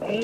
Good 0.00 0.16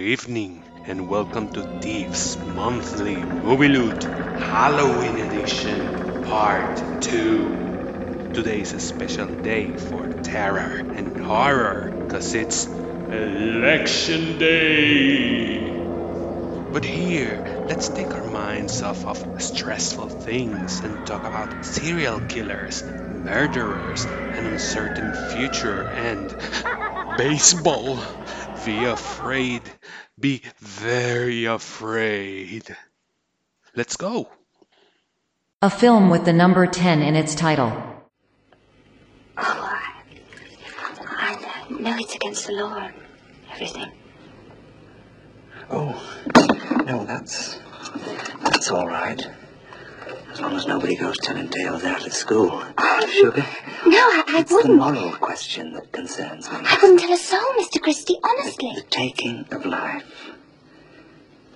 evening 0.00 0.64
and 0.86 1.10
welcome 1.10 1.52
to 1.52 1.62
Thieves 1.80 2.38
Monthly 2.38 3.16
Movie 3.16 3.68
Loot 3.68 4.04
Halloween 4.04 5.18
Edition 5.18 6.24
Part 6.24 7.02
2. 7.02 7.53
Today 8.34 8.62
is 8.62 8.72
a 8.72 8.80
special 8.80 9.28
day 9.28 9.76
for 9.76 10.12
terror 10.24 10.78
and 10.78 11.16
horror 11.16 11.94
because 11.96 12.34
it's 12.34 12.66
Election 12.66 14.38
Day. 14.38 15.70
But 16.72 16.84
here, 16.84 17.64
let's 17.68 17.88
take 17.88 18.12
our 18.12 18.28
minds 18.28 18.82
off 18.82 19.06
of 19.06 19.40
stressful 19.40 20.08
things 20.08 20.80
and 20.80 21.06
talk 21.06 21.24
about 21.24 21.64
serial 21.64 22.18
killers, 22.22 22.82
murderers, 22.82 24.04
an 24.04 24.46
uncertain 24.46 25.14
future, 25.30 25.84
and 25.84 26.36
baseball. 27.16 28.02
Be 28.64 28.84
afraid. 28.84 29.62
Be 30.18 30.42
very 30.58 31.44
afraid. 31.44 32.64
Let's 33.76 33.96
go. 33.96 34.28
A 35.62 35.70
film 35.70 36.10
with 36.10 36.24
the 36.24 36.32
number 36.32 36.66
10 36.66 37.00
in 37.00 37.14
its 37.14 37.36
title. 37.36 37.92
Oh, 39.36 39.38
I, 39.38 40.02
Know 41.84 41.96
it's 41.98 42.14
against 42.14 42.46
the 42.46 42.52
law 42.54 42.76
and 42.78 42.94
everything. 43.52 43.92
Oh, 45.70 45.92
no, 46.86 47.04
that's 47.04 47.58
that's 48.42 48.70
all 48.70 48.86
right. 48.88 49.20
As 50.32 50.40
long 50.40 50.56
as 50.56 50.66
nobody 50.66 50.96
goes 50.96 51.16
telling 51.18 51.48
tales 51.48 51.84
out 51.84 52.04
at 52.04 52.12
school. 52.12 52.50
Um, 52.52 53.10
Sugar, 53.10 53.46
No, 53.86 53.98
I, 53.98 54.24
I 54.26 54.40
it's 54.40 54.50
the 54.50 54.56
wouldn't. 54.56 54.76
moral 54.78 55.12
question 55.12 55.74
that 55.74 55.92
concerns 55.92 56.50
me. 56.50 56.56
I 56.62 56.78
wouldn't 56.82 57.00
tell 57.00 57.12
a 57.12 57.16
soul, 57.16 57.40
Mr. 57.58 57.80
Christie, 57.80 58.14
The, 58.20 58.28
honestly. 58.28 58.72
the 58.74 58.82
taking 58.90 59.46
of 59.52 59.64
life, 59.64 60.30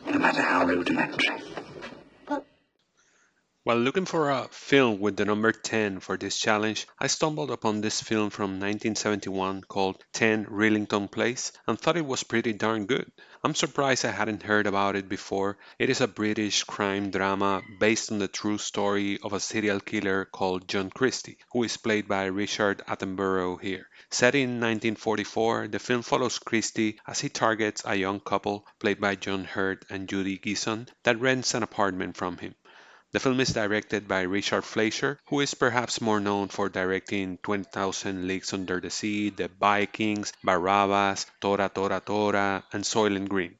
no 0.06 0.18
matter 0.18 0.42
how 0.42 0.64
rudimentary. 0.66 1.42
While 3.68 3.80
looking 3.80 4.06
for 4.06 4.30
a 4.30 4.48
film 4.48 4.98
with 4.98 5.18
the 5.18 5.26
number 5.26 5.52
10 5.52 6.00
for 6.00 6.16
this 6.16 6.38
challenge, 6.38 6.86
I 6.98 7.06
stumbled 7.06 7.50
upon 7.50 7.82
this 7.82 8.00
film 8.00 8.30
from 8.30 8.52
1971 8.52 9.64
called 9.68 10.02
10 10.14 10.46
Rillington 10.46 11.12
Place 11.12 11.52
and 11.66 11.78
thought 11.78 11.98
it 11.98 12.06
was 12.06 12.24
pretty 12.24 12.54
darn 12.54 12.86
good. 12.86 13.12
I'm 13.44 13.54
surprised 13.54 14.06
I 14.06 14.12
hadn't 14.12 14.42
heard 14.42 14.66
about 14.66 14.96
it 14.96 15.06
before. 15.06 15.58
It 15.78 15.90
is 15.90 16.00
a 16.00 16.08
British 16.08 16.64
crime 16.64 17.10
drama 17.10 17.60
based 17.78 18.10
on 18.10 18.20
the 18.20 18.26
true 18.26 18.56
story 18.56 19.18
of 19.22 19.34
a 19.34 19.38
serial 19.38 19.80
killer 19.80 20.24
called 20.24 20.66
John 20.66 20.88
Christie, 20.88 21.36
who 21.52 21.62
is 21.62 21.76
played 21.76 22.08
by 22.08 22.24
Richard 22.24 22.80
Attenborough 22.88 23.60
here. 23.60 23.90
Set 24.10 24.34
in 24.34 24.60
1944, 24.60 25.68
the 25.68 25.78
film 25.78 26.00
follows 26.00 26.38
Christie 26.38 26.98
as 27.06 27.20
he 27.20 27.28
targets 27.28 27.82
a 27.84 27.96
young 27.96 28.20
couple, 28.20 28.66
played 28.78 28.98
by 28.98 29.14
John 29.14 29.44
Hurt 29.44 29.84
and 29.90 30.08
Judy 30.08 30.38
Geeson, 30.38 30.88
that 31.02 31.20
rents 31.20 31.52
an 31.52 31.62
apartment 31.62 32.16
from 32.16 32.38
him. 32.38 32.54
The 33.12 33.20
film 33.20 33.40
is 33.40 33.54
directed 33.54 34.06
by 34.06 34.22
Richard 34.22 34.64
Fleischer, 34.64 35.18
who 35.28 35.40
is 35.40 35.54
perhaps 35.54 36.00
more 36.00 36.20
known 36.20 36.48
for 36.48 36.68
directing 36.68 37.38
20,000 37.38 38.26
Leagues 38.26 38.52
Under 38.52 38.80
the 38.80 38.90
Sea, 38.90 39.30
The 39.30 39.48
Vikings, 39.48 40.32
Barabbas, 40.44 41.24
Tora 41.40 41.70
Tora 41.74 42.00
Tora, 42.04 42.64
and 42.70 42.84
Soylent 42.84 43.28
Green. 43.28 43.58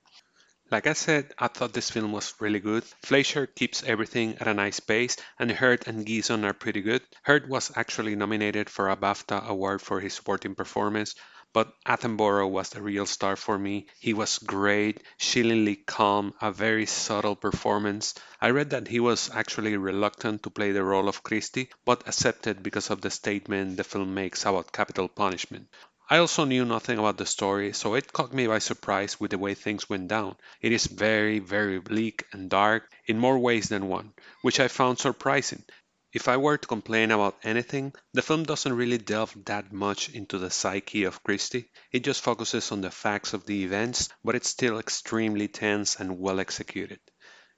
Like 0.70 0.86
I 0.86 0.92
said, 0.92 1.32
I 1.38 1.48
thought 1.48 1.72
this 1.72 1.90
film 1.90 2.12
was 2.12 2.34
really 2.40 2.60
good. 2.60 2.84
Fleischer 3.02 3.46
keeps 3.46 3.82
everything 3.82 4.36
at 4.36 4.48
a 4.48 4.52
nice 4.52 4.80
pace, 4.80 5.16
and 5.38 5.50
Hurt 5.50 5.86
and 5.86 6.06
Geeson 6.06 6.44
are 6.44 6.52
pretty 6.52 6.82
good. 6.82 7.00
Hurt 7.22 7.48
was 7.48 7.72
actually 7.74 8.16
nominated 8.16 8.68
for 8.68 8.90
a 8.90 8.96
BAFTA 8.96 9.46
award 9.46 9.80
for 9.80 9.98
his 9.98 10.12
supporting 10.12 10.54
performance, 10.56 11.14
but 11.58 11.74
Attenborough 11.84 12.46
was 12.48 12.68
the 12.68 12.80
real 12.80 13.04
star 13.04 13.34
for 13.34 13.58
me. 13.58 13.88
He 13.98 14.14
was 14.14 14.38
great, 14.38 15.02
chillingly 15.18 15.74
calm, 15.74 16.32
a 16.40 16.52
very 16.52 16.86
subtle 16.86 17.34
performance. 17.34 18.14
I 18.40 18.50
read 18.50 18.70
that 18.70 18.86
he 18.86 19.00
was 19.00 19.28
actually 19.34 19.76
reluctant 19.76 20.44
to 20.44 20.50
play 20.50 20.70
the 20.70 20.84
role 20.84 21.08
of 21.08 21.24
Christie, 21.24 21.70
but 21.84 22.06
accepted 22.06 22.62
because 22.62 22.90
of 22.90 23.00
the 23.00 23.10
statement 23.10 23.76
the 23.76 23.82
film 23.82 24.14
makes 24.14 24.46
about 24.46 24.70
capital 24.70 25.08
punishment. 25.08 25.66
I 26.08 26.18
also 26.18 26.44
knew 26.44 26.64
nothing 26.64 27.00
about 27.00 27.16
the 27.16 27.26
story, 27.26 27.72
so 27.72 27.94
it 27.94 28.12
caught 28.12 28.32
me 28.32 28.46
by 28.46 28.60
surprise 28.60 29.18
with 29.18 29.32
the 29.32 29.38
way 29.38 29.54
things 29.54 29.90
went 29.90 30.06
down. 30.06 30.36
It 30.62 30.70
is 30.70 30.86
very, 30.86 31.40
very 31.40 31.80
bleak 31.80 32.24
and 32.30 32.48
dark 32.48 32.88
in 33.06 33.18
more 33.18 33.38
ways 33.40 33.68
than 33.68 33.88
one, 33.88 34.12
which 34.42 34.60
I 34.60 34.68
found 34.68 35.00
surprising. 35.00 35.64
If 36.10 36.26
I 36.26 36.38
were 36.38 36.56
to 36.56 36.66
complain 36.66 37.10
about 37.10 37.36
anything, 37.42 37.92
the 38.14 38.22
film 38.22 38.44
doesn't 38.44 38.72
really 38.72 38.96
delve 38.96 39.36
that 39.44 39.72
much 39.72 40.08
into 40.08 40.38
the 40.38 40.50
psyche 40.50 41.04
of 41.04 41.22
Christie. 41.22 41.70
It 41.92 42.02
just 42.02 42.22
focuses 42.22 42.72
on 42.72 42.80
the 42.80 42.90
facts 42.90 43.34
of 43.34 43.44
the 43.44 43.62
events, 43.64 44.08
but 44.24 44.34
it's 44.34 44.48
still 44.48 44.78
extremely 44.78 45.48
tense 45.48 45.96
and 46.00 46.18
well 46.18 46.40
executed. 46.40 47.00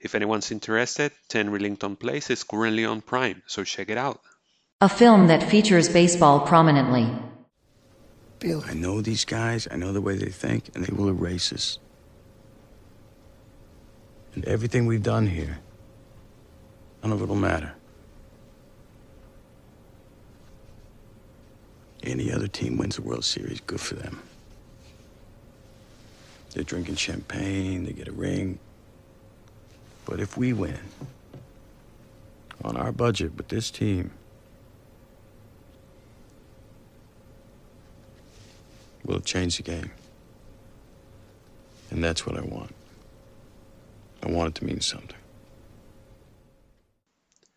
If 0.01 0.17
anyone's 0.17 0.51
interested, 0.51 1.13
10 1.29 1.51
Rillington 1.51 2.01
Place 2.01 2.29
is 2.31 2.43
currently 2.43 2.85
on 2.85 3.03
Prime, 3.03 3.43
so 3.47 3.63
check 3.63 3.89
it 3.89 3.99
out. 3.99 4.21
A 4.81 4.89
film 4.89 5.29
that 5.29 5.49
features 5.49 5.89
baseball 5.89 6.41
prominently. 6.41 7.07
Bill, 8.41 8.65
I 8.67 8.75
know 8.75 9.01
these 9.01 9.27
guys, 9.27 9.69
I 9.71 9.77
know 9.77 9.93
the 9.93 10.01
way 10.01 10.17
they 10.17 10.31
think, 10.31 10.71
and 10.75 10.85
they 10.85 10.93
will 10.93 11.09
erase 11.09 11.53
us. 11.53 11.79
And 14.35 14.45
everything 14.47 14.87
we've 14.87 15.03
done 15.03 15.29
here, 15.29 15.61
none 17.03 17.13
of 17.13 17.23
it'll 17.23 17.37
matter. 17.37 17.75
Any 22.03 22.33
other 22.33 22.49
team 22.49 22.79
wins 22.79 22.97
the 22.97 23.03
World 23.03 23.25
Series, 23.25 23.61
good 23.61 23.81
for 23.81 23.95
them. 23.95 24.21
They're 26.53 26.65
drinking 26.65 26.97
champagne, 26.97 27.85
they 27.85 27.93
get 27.93 28.09
a 28.09 28.13
ring. 28.13 28.59
But 30.07 30.19
if 30.19 30.37
we 30.37 30.53
win, 30.53 30.81
on 32.65 32.77
our 32.77 32.91
budget 32.91 33.37
with 33.37 33.49
this 33.49 33.71
team, 33.71 34.11
we'll 39.05 39.21
change 39.21 39.59
the 39.59 39.63
game. 39.63 39.91
And 41.91 42.03
that's 42.03 42.27
what 42.27 42.37
I 42.37 42.43
want. 42.43 42.75
I 44.23 44.31
want 44.31 44.49
it 44.49 44.61
to 44.61 44.65
mean 44.65 44.81
something. 44.81 45.20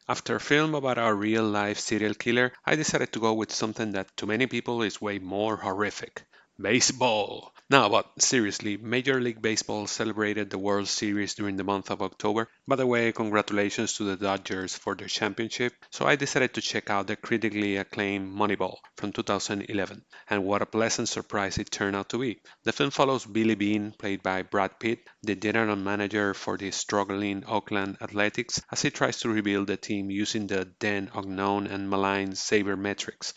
After 0.07 0.35
a 0.35 0.39
film 0.39 0.75
about 0.75 0.97
a 0.97 1.13
real 1.13 1.43
life 1.45 1.79
serial 1.79 2.13
killer, 2.13 2.51
I 2.65 2.75
decided 2.75 3.13
to 3.13 3.19
go 3.19 3.33
with 3.33 3.53
something 3.53 3.91
that 3.93 4.15
to 4.17 4.25
many 4.25 4.47
people 4.47 4.81
is 4.81 5.01
way 5.01 5.19
more 5.19 5.57
horrific 5.57 6.23
baseball. 6.59 7.53
Now, 7.69 7.89
but 7.89 8.21
seriously, 8.21 8.77
Major 8.77 9.19
League 9.19 9.41
Baseball 9.41 9.87
celebrated 9.87 10.49
the 10.49 10.57
World 10.57 10.87
Series 10.87 11.33
during 11.33 11.55
the 11.55 11.63
month 11.63 11.89
of 11.89 12.01
October. 12.01 12.49
By 12.67 12.75
the 12.75 12.85
way, 12.85 13.11
congratulations 13.11 13.93
to 13.93 14.03
the 14.03 14.17
Dodgers 14.17 14.75
for 14.75 14.95
their 14.95 15.07
championship. 15.07 15.73
So 15.89 16.05
I 16.05 16.15
decided 16.15 16.53
to 16.53 16.61
check 16.61 16.89
out 16.89 17.07
the 17.07 17.15
critically 17.15 17.77
acclaimed 17.77 18.31
Moneyball 18.31 18.77
from 18.97 19.11
2011. 19.11 20.03
And 20.29 20.43
what 20.43 20.61
a 20.61 20.67
pleasant 20.67 21.09
surprise 21.09 21.57
it 21.57 21.71
turned 21.71 21.95
out 21.95 22.09
to 22.09 22.19
be. 22.19 22.41
The 22.63 22.73
film 22.73 22.91
follows 22.91 23.25
Billy 23.25 23.55
Beane, 23.55 23.93
played 23.97 24.21
by 24.21 24.43
Brad 24.43 24.79
Pitt, 24.79 24.99
the 25.23 25.35
general 25.35 25.75
manager 25.75 26.33
for 26.33 26.57
the 26.57 26.71
struggling 26.71 27.43
Oakland 27.45 27.97
Athletics, 28.01 28.61
as 28.71 28.81
he 28.81 28.91
tries 28.91 29.19
to 29.21 29.29
rebuild 29.29 29.67
the 29.67 29.77
team 29.77 30.11
using 30.11 30.47
the 30.47 30.71
then 30.79 31.09
unknown 31.15 31.67
and 31.67 31.89
maligned 31.89 32.33
sabermetrics. 32.33 33.33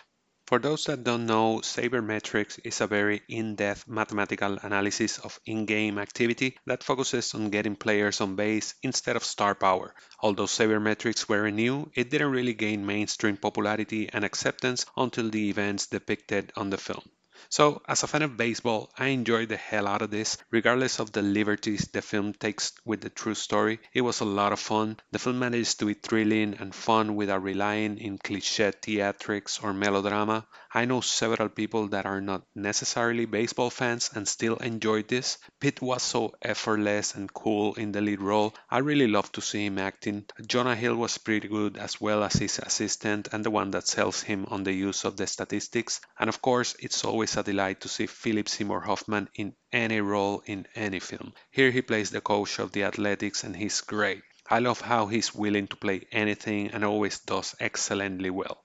For 0.46 0.58
those 0.60 0.84
that 0.84 1.02
don't 1.04 1.26
know, 1.26 1.58
sabermetrics 1.58 2.60
is 2.64 2.80
a 2.80 2.86
very 2.86 3.22
in-depth 3.28 3.88
mathematical 3.88 4.58
analysis 4.62 5.18
of 5.18 5.40
in-game 5.44 5.98
activity 5.98 6.56
that 6.66 6.84
focuses 6.84 7.34
on 7.34 7.50
getting 7.50 7.76
players 7.76 8.20
on 8.20 8.36
base 8.36 8.74
instead 8.82 9.16
of 9.16 9.24
star 9.24 9.54
power. 9.54 9.94
Although 10.20 10.46
sabermetrics 10.46 11.28
were 11.28 11.50
new, 11.50 11.90
it 11.94 12.10
didn't 12.10 12.30
really 12.30 12.54
gain 12.54 12.86
mainstream 12.86 13.36
popularity 13.36 14.08
and 14.12 14.24
acceptance 14.24 14.86
until 14.96 15.30
the 15.30 15.50
events 15.50 15.88
depicted 15.88 16.52
on 16.56 16.70
the 16.70 16.78
film. 16.78 17.02
So, 17.48 17.82
as 17.88 18.02
a 18.02 18.06
fan 18.06 18.22
of 18.22 18.36
baseball, 18.36 18.90
I 18.98 19.08
enjoyed 19.08 19.48
the 19.48 19.56
hell 19.56 19.86
out 19.86 20.02
of 20.02 20.10
this. 20.10 20.38
Regardless 20.50 20.98
of 20.98 21.12
the 21.12 21.22
liberties 21.22 21.88
the 21.92 22.02
film 22.02 22.32
takes 22.32 22.72
with 22.84 23.00
the 23.00 23.10
true 23.10 23.34
story, 23.34 23.80
it 23.92 24.00
was 24.00 24.20
a 24.20 24.24
lot 24.24 24.52
of 24.52 24.60
fun. 24.60 24.98
The 25.12 25.18
film 25.18 25.38
manages 25.38 25.74
to 25.76 25.86
be 25.86 25.94
thrilling 25.94 26.54
and 26.54 26.74
fun 26.74 27.14
without 27.16 27.42
relying 27.42 27.98
in 27.98 28.18
cliche 28.18 28.72
theatrics 28.72 29.62
or 29.62 29.72
melodrama. 29.72 30.46
I 30.76 30.84
know 30.84 31.00
several 31.00 31.48
people 31.48 31.88
that 31.88 32.04
are 32.04 32.20
not 32.20 32.42
necessarily 32.54 33.24
baseball 33.24 33.70
fans 33.70 34.10
and 34.14 34.28
still 34.28 34.56
enjoyed 34.56 35.08
this. 35.08 35.38
Pitt 35.58 35.80
was 35.80 36.02
so 36.02 36.34
effortless 36.42 37.14
and 37.14 37.32
cool 37.32 37.72
in 37.76 37.92
the 37.92 38.02
lead 38.02 38.20
role. 38.20 38.54
I 38.68 38.80
really 38.80 39.06
love 39.06 39.32
to 39.32 39.40
see 39.40 39.64
him 39.64 39.78
acting. 39.78 40.26
Jonah 40.46 40.76
Hill 40.76 40.94
was 40.96 41.16
pretty 41.16 41.48
good 41.48 41.78
as 41.78 41.98
well 41.98 42.22
as 42.22 42.34
his 42.34 42.58
assistant 42.58 43.28
and 43.32 43.42
the 43.42 43.50
one 43.50 43.70
that 43.70 43.88
sells 43.88 44.20
him 44.20 44.44
on 44.50 44.64
the 44.64 44.72
use 44.74 45.06
of 45.06 45.16
the 45.16 45.26
statistics. 45.26 46.02
And 46.18 46.28
of 46.28 46.42
course, 46.42 46.76
it's 46.78 47.06
always 47.06 47.38
a 47.38 47.42
delight 47.42 47.80
to 47.80 47.88
see 47.88 48.06
Philip 48.06 48.46
Seymour 48.46 48.82
Hoffman 48.82 49.30
in 49.34 49.54
any 49.72 50.02
role 50.02 50.42
in 50.44 50.66
any 50.74 51.00
film. 51.00 51.32
Here 51.50 51.70
he 51.70 51.80
plays 51.80 52.10
the 52.10 52.20
coach 52.20 52.58
of 52.58 52.72
the 52.72 52.84
Athletics 52.84 53.44
and 53.44 53.56
he's 53.56 53.80
great. 53.80 54.24
I 54.50 54.58
love 54.58 54.82
how 54.82 55.06
he's 55.06 55.34
willing 55.34 55.68
to 55.68 55.76
play 55.76 56.06
anything 56.12 56.72
and 56.72 56.84
always 56.84 57.20
does 57.20 57.54
excellently 57.60 58.28
well. 58.28 58.62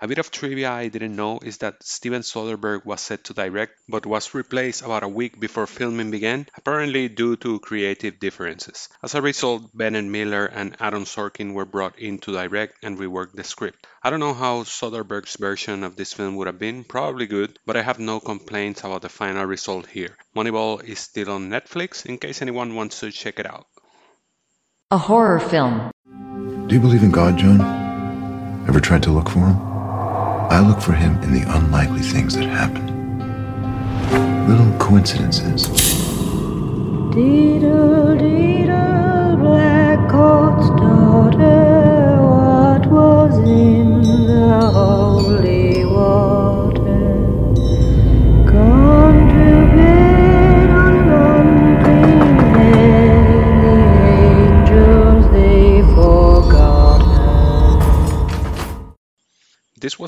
A 0.00 0.08
bit 0.08 0.18
of 0.18 0.30
trivia 0.30 0.70
I 0.70 0.88
didn't 0.88 1.14
know 1.14 1.38
is 1.38 1.58
that 1.58 1.82
Steven 1.82 2.22
Soderbergh 2.22 2.84
was 2.84 3.00
set 3.00 3.24
to 3.24 3.34
direct 3.34 3.74
but 3.88 4.06
was 4.06 4.34
replaced 4.34 4.82
about 4.82 5.02
a 5.02 5.08
week 5.08 5.38
before 5.38 5.66
filming 5.66 6.10
began, 6.10 6.46
apparently 6.56 7.08
due 7.08 7.36
to 7.36 7.60
creative 7.60 8.18
differences. 8.18 8.88
As 9.02 9.14
a 9.14 9.22
result, 9.22 9.70
Bennett 9.72 10.04
Miller 10.04 10.46
and 10.46 10.76
Aaron 10.80 11.04
Sorkin 11.04 11.54
were 11.54 11.64
brought 11.64 11.98
in 11.98 12.18
to 12.18 12.32
direct 12.32 12.82
and 12.82 12.98
rework 12.98 13.32
the 13.32 13.44
script. 13.44 13.86
I 14.02 14.10
don't 14.10 14.20
know 14.20 14.34
how 14.34 14.64
Soderbergh's 14.64 15.36
version 15.36 15.84
of 15.84 15.96
this 15.96 16.12
film 16.12 16.36
would 16.36 16.48
have 16.48 16.58
been, 16.58 16.84
probably 16.84 17.26
good, 17.26 17.58
but 17.64 17.76
I 17.76 17.82
have 17.82 17.98
no 17.98 18.20
complaints 18.20 18.80
about 18.82 19.02
the 19.02 19.08
final 19.08 19.44
result 19.44 19.86
here. 19.86 20.16
Moneyball 20.36 20.82
is 20.82 20.98
still 20.98 21.30
on 21.30 21.50
Netflix 21.50 22.04
in 22.04 22.18
case 22.18 22.42
anyone 22.42 22.74
wants 22.74 23.00
to 23.00 23.12
check 23.12 23.38
it 23.38 23.46
out. 23.46 23.66
A 24.90 24.98
horror 24.98 25.40
film. 25.40 25.90
Do 26.66 26.74
you 26.74 26.80
believe 26.80 27.02
in 27.02 27.10
God, 27.10 27.38
John? 27.38 27.60
Ever 28.68 28.80
tried 28.80 29.02
to 29.04 29.10
look 29.10 29.28
for 29.28 29.40
him? 29.40 29.73
I 30.50 30.60
look 30.60 30.80
for 30.80 30.92
him 30.92 31.20
in 31.22 31.32
the 31.32 31.42
unlikely 31.56 32.02
things 32.02 32.34
that 32.36 32.44
happen. 32.44 32.84
Little 34.46 34.70
coincidences. 34.78 35.68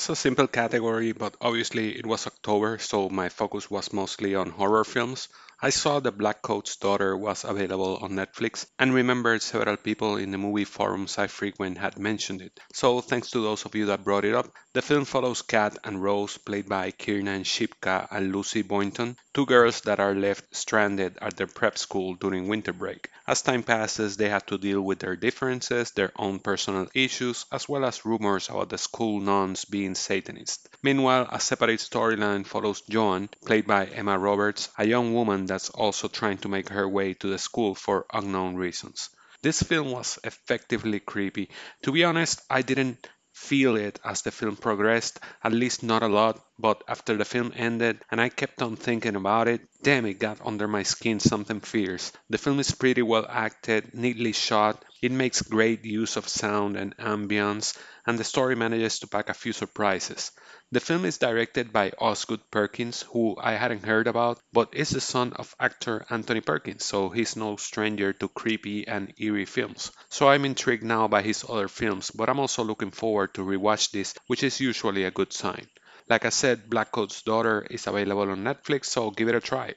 A 0.08 0.16
simple 0.16 0.46
category, 0.46 1.12
but 1.12 1.36
obviously 1.40 1.96
it 1.98 2.06
was 2.06 2.26
October, 2.26 2.78
so 2.78 3.08
my 3.08 3.28
focus 3.28 3.70
was 3.70 3.92
mostly 3.92 4.34
on 4.34 4.50
horror 4.50 4.84
films. 4.84 5.28
I 5.62 5.70
saw 5.70 6.00
The 6.00 6.12
Black 6.12 6.42
Coat's 6.42 6.76
Daughter 6.76 7.16
was 7.16 7.44
available 7.44 7.96
on 8.02 8.10
Netflix 8.10 8.66
and 8.78 8.92
remembered 8.92 9.40
several 9.40 9.78
people 9.78 10.16
in 10.16 10.30
the 10.30 10.36
movie 10.36 10.66
forums 10.66 11.16
I 11.16 11.28
frequent 11.28 11.78
had 11.78 11.98
mentioned 11.98 12.42
it. 12.42 12.60
So 12.74 13.00
thanks 13.00 13.30
to 13.30 13.40
those 13.40 13.64
of 13.64 13.74
you 13.74 13.86
that 13.86 14.04
brought 14.04 14.26
it 14.26 14.34
up. 14.34 14.52
The 14.74 14.82
film 14.82 15.06
follows 15.06 15.40
Kat 15.40 15.78
and 15.84 16.02
Rose, 16.02 16.36
played 16.36 16.68
by 16.68 16.90
Kiernan 16.90 17.44
Shipka 17.44 18.06
and 18.10 18.34
Lucy 18.34 18.60
Boynton, 18.60 19.16
two 19.32 19.46
girls 19.46 19.80
that 19.82 19.98
are 19.98 20.14
left 20.14 20.54
stranded 20.54 21.16
at 21.22 21.38
their 21.38 21.46
prep 21.46 21.78
school 21.78 22.14
during 22.14 22.48
winter 22.48 22.74
break. 22.74 23.08
As 23.26 23.40
time 23.40 23.62
passes, 23.62 24.18
they 24.18 24.28
have 24.28 24.44
to 24.46 24.58
deal 24.58 24.82
with 24.82 24.98
their 24.98 25.16
differences, 25.16 25.92
their 25.92 26.12
own 26.16 26.38
personal 26.38 26.88
issues, 26.94 27.46
as 27.50 27.66
well 27.66 27.86
as 27.86 28.04
rumors 28.04 28.50
about 28.50 28.68
the 28.68 28.76
school 28.76 29.20
nuns 29.20 29.64
being 29.64 29.94
Satanists. 29.94 30.68
Meanwhile, 30.82 31.28
a 31.32 31.40
separate 31.40 31.80
storyline 31.80 32.46
follows 32.46 32.82
Joan, 32.82 33.30
played 33.46 33.66
by 33.66 33.86
Emma 33.86 34.18
Roberts, 34.18 34.68
a 34.76 34.86
young 34.86 35.14
woman 35.14 35.45
that's 35.46 35.70
also 35.70 36.08
trying 36.08 36.38
to 36.38 36.48
make 36.48 36.68
her 36.68 36.88
way 36.88 37.14
to 37.14 37.28
the 37.28 37.38
school 37.38 37.74
for 37.74 38.06
unknown 38.12 38.56
reasons. 38.56 39.10
This 39.42 39.62
film 39.62 39.90
was 39.90 40.18
effectively 40.24 41.00
creepy. 41.00 41.50
To 41.82 41.92
be 41.92 42.04
honest, 42.04 42.40
I 42.50 42.62
didn't 42.62 43.08
feel 43.32 43.76
it 43.76 44.00
as 44.04 44.22
the 44.22 44.30
film 44.30 44.56
progressed, 44.56 45.20
at 45.44 45.52
least 45.52 45.82
not 45.82 46.02
a 46.02 46.08
lot, 46.08 46.44
but 46.58 46.82
after 46.88 47.16
the 47.16 47.24
film 47.24 47.52
ended 47.54 48.00
and 48.10 48.20
I 48.20 48.28
kept 48.30 48.62
on 48.62 48.76
thinking 48.76 49.14
about 49.14 49.48
it, 49.48 49.60
damn 49.82 50.06
it 50.06 50.18
got 50.18 50.44
under 50.44 50.66
my 50.66 50.82
skin 50.82 51.20
something 51.20 51.60
fierce. 51.60 52.12
The 52.30 52.38
film 52.38 52.58
is 52.60 52.70
pretty 52.72 53.02
well 53.02 53.26
acted, 53.28 53.94
neatly 53.94 54.32
shot, 54.32 54.84
it 55.02 55.12
makes 55.12 55.42
great 55.42 55.84
use 55.84 56.16
of 56.16 56.28
sound 56.28 56.76
and 56.76 56.96
ambience, 56.96 57.76
and 58.06 58.18
the 58.18 58.24
story 58.24 58.56
manages 58.56 58.98
to 59.00 59.06
pack 59.06 59.28
a 59.28 59.34
few 59.34 59.52
surprises. 59.52 60.32
The 60.76 60.80
film 60.80 61.06
is 61.06 61.16
directed 61.16 61.72
by 61.72 61.92
Osgood 61.98 62.50
Perkins, 62.50 63.00
who 63.00 63.34
I 63.40 63.52
hadn't 63.52 63.86
heard 63.86 64.06
about, 64.06 64.38
but 64.52 64.74
is 64.74 64.90
the 64.90 65.00
son 65.00 65.32
of 65.32 65.56
actor 65.58 66.04
Anthony 66.10 66.42
Perkins, 66.42 66.84
so 66.84 67.08
he's 67.08 67.34
no 67.34 67.56
stranger 67.56 68.12
to 68.12 68.28
creepy 68.28 68.86
and 68.86 69.10
eerie 69.16 69.46
films. 69.46 69.90
So 70.10 70.28
I'm 70.28 70.44
intrigued 70.44 70.82
now 70.82 71.08
by 71.08 71.22
his 71.22 71.46
other 71.48 71.68
films, 71.68 72.10
but 72.10 72.28
I'm 72.28 72.38
also 72.38 72.62
looking 72.62 72.90
forward 72.90 73.32
to 73.32 73.40
rewatch 73.40 73.90
this, 73.90 74.12
which 74.26 74.42
is 74.42 74.60
usually 74.60 75.04
a 75.04 75.10
good 75.10 75.32
sign. 75.32 75.66
Like 76.10 76.26
I 76.26 76.28
said, 76.28 76.68
Black 76.68 76.92
Coat's 76.92 77.22
Daughter 77.22 77.66
is 77.70 77.86
available 77.86 78.30
on 78.30 78.44
Netflix, 78.44 78.84
so 78.84 79.10
give 79.10 79.28
it 79.28 79.34
a 79.34 79.40
try. 79.40 79.76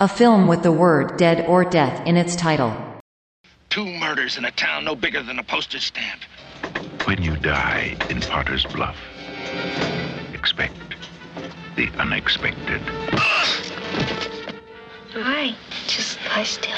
A 0.00 0.08
film 0.08 0.46
with 0.46 0.62
the 0.62 0.72
word 0.72 1.18
dead 1.18 1.44
or 1.46 1.66
death 1.66 2.06
in 2.06 2.16
its 2.16 2.34
title. 2.34 2.74
Two 3.68 3.84
murders 3.84 4.38
in 4.38 4.46
a 4.46 4.50
town 4.52 4.86
no 4.86 4.94
bigger 4.96 5.22
than 5.22 5.38
a 5.38 5.44
postage 5.44 5.88
stamp. 5.88 6.22
When 7.04 7.22
you 7.22 7.36
die 7.36 7.94
in 8.08 8.22
Potter's 8.22 8.64
Bluff, 8.64 8.96
expect 10.32 10.74
the 11.76 11.88
unexpected. 11.98 12.80
Alright, 15.16 15.54
just 15.86 16.18
lie 16.26 16.42
still. 16.42 16.74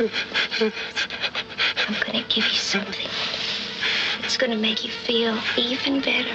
I'm 0.00 1.94
gonna 2.06 2.24
give 2.28 2.44
you 2.44 2.58
something. 2.58 3.08
It's 4.22 4.36
gonna 4.36 4.56
make 4.56 4.84
you 4.84 4.90
feel 4.90 5.38
even 5.56 6.00
better. 6.00 6.34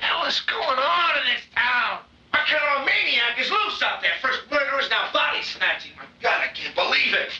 hell 0.00 0.26
is 0.26 0.40
going 0.40 0.78
on 0.78 1.10
in 1.18 1.34
this 1.34 1.44
town? 1.54 2.00
What 2.30 2.46
kind 2.46 2.62
of 2.62 2.82
a 2.82 2.84
maniac 2.84 3.38
is 3.40 3.50
loose 3.50 3.82
out 3.82 4.02
there? 4.02 4.12
First 4.20 4.50
murderers, 4.50 4.90
now 4.90 5.10
body 5.12 5.42
snatching. 5.42 5.92
My 5.96 6.04
God, 6.20 6.40
I 6.42 6.48
can't 6.52 6.74
believe 6.74 7.14
it. 7.14 7.30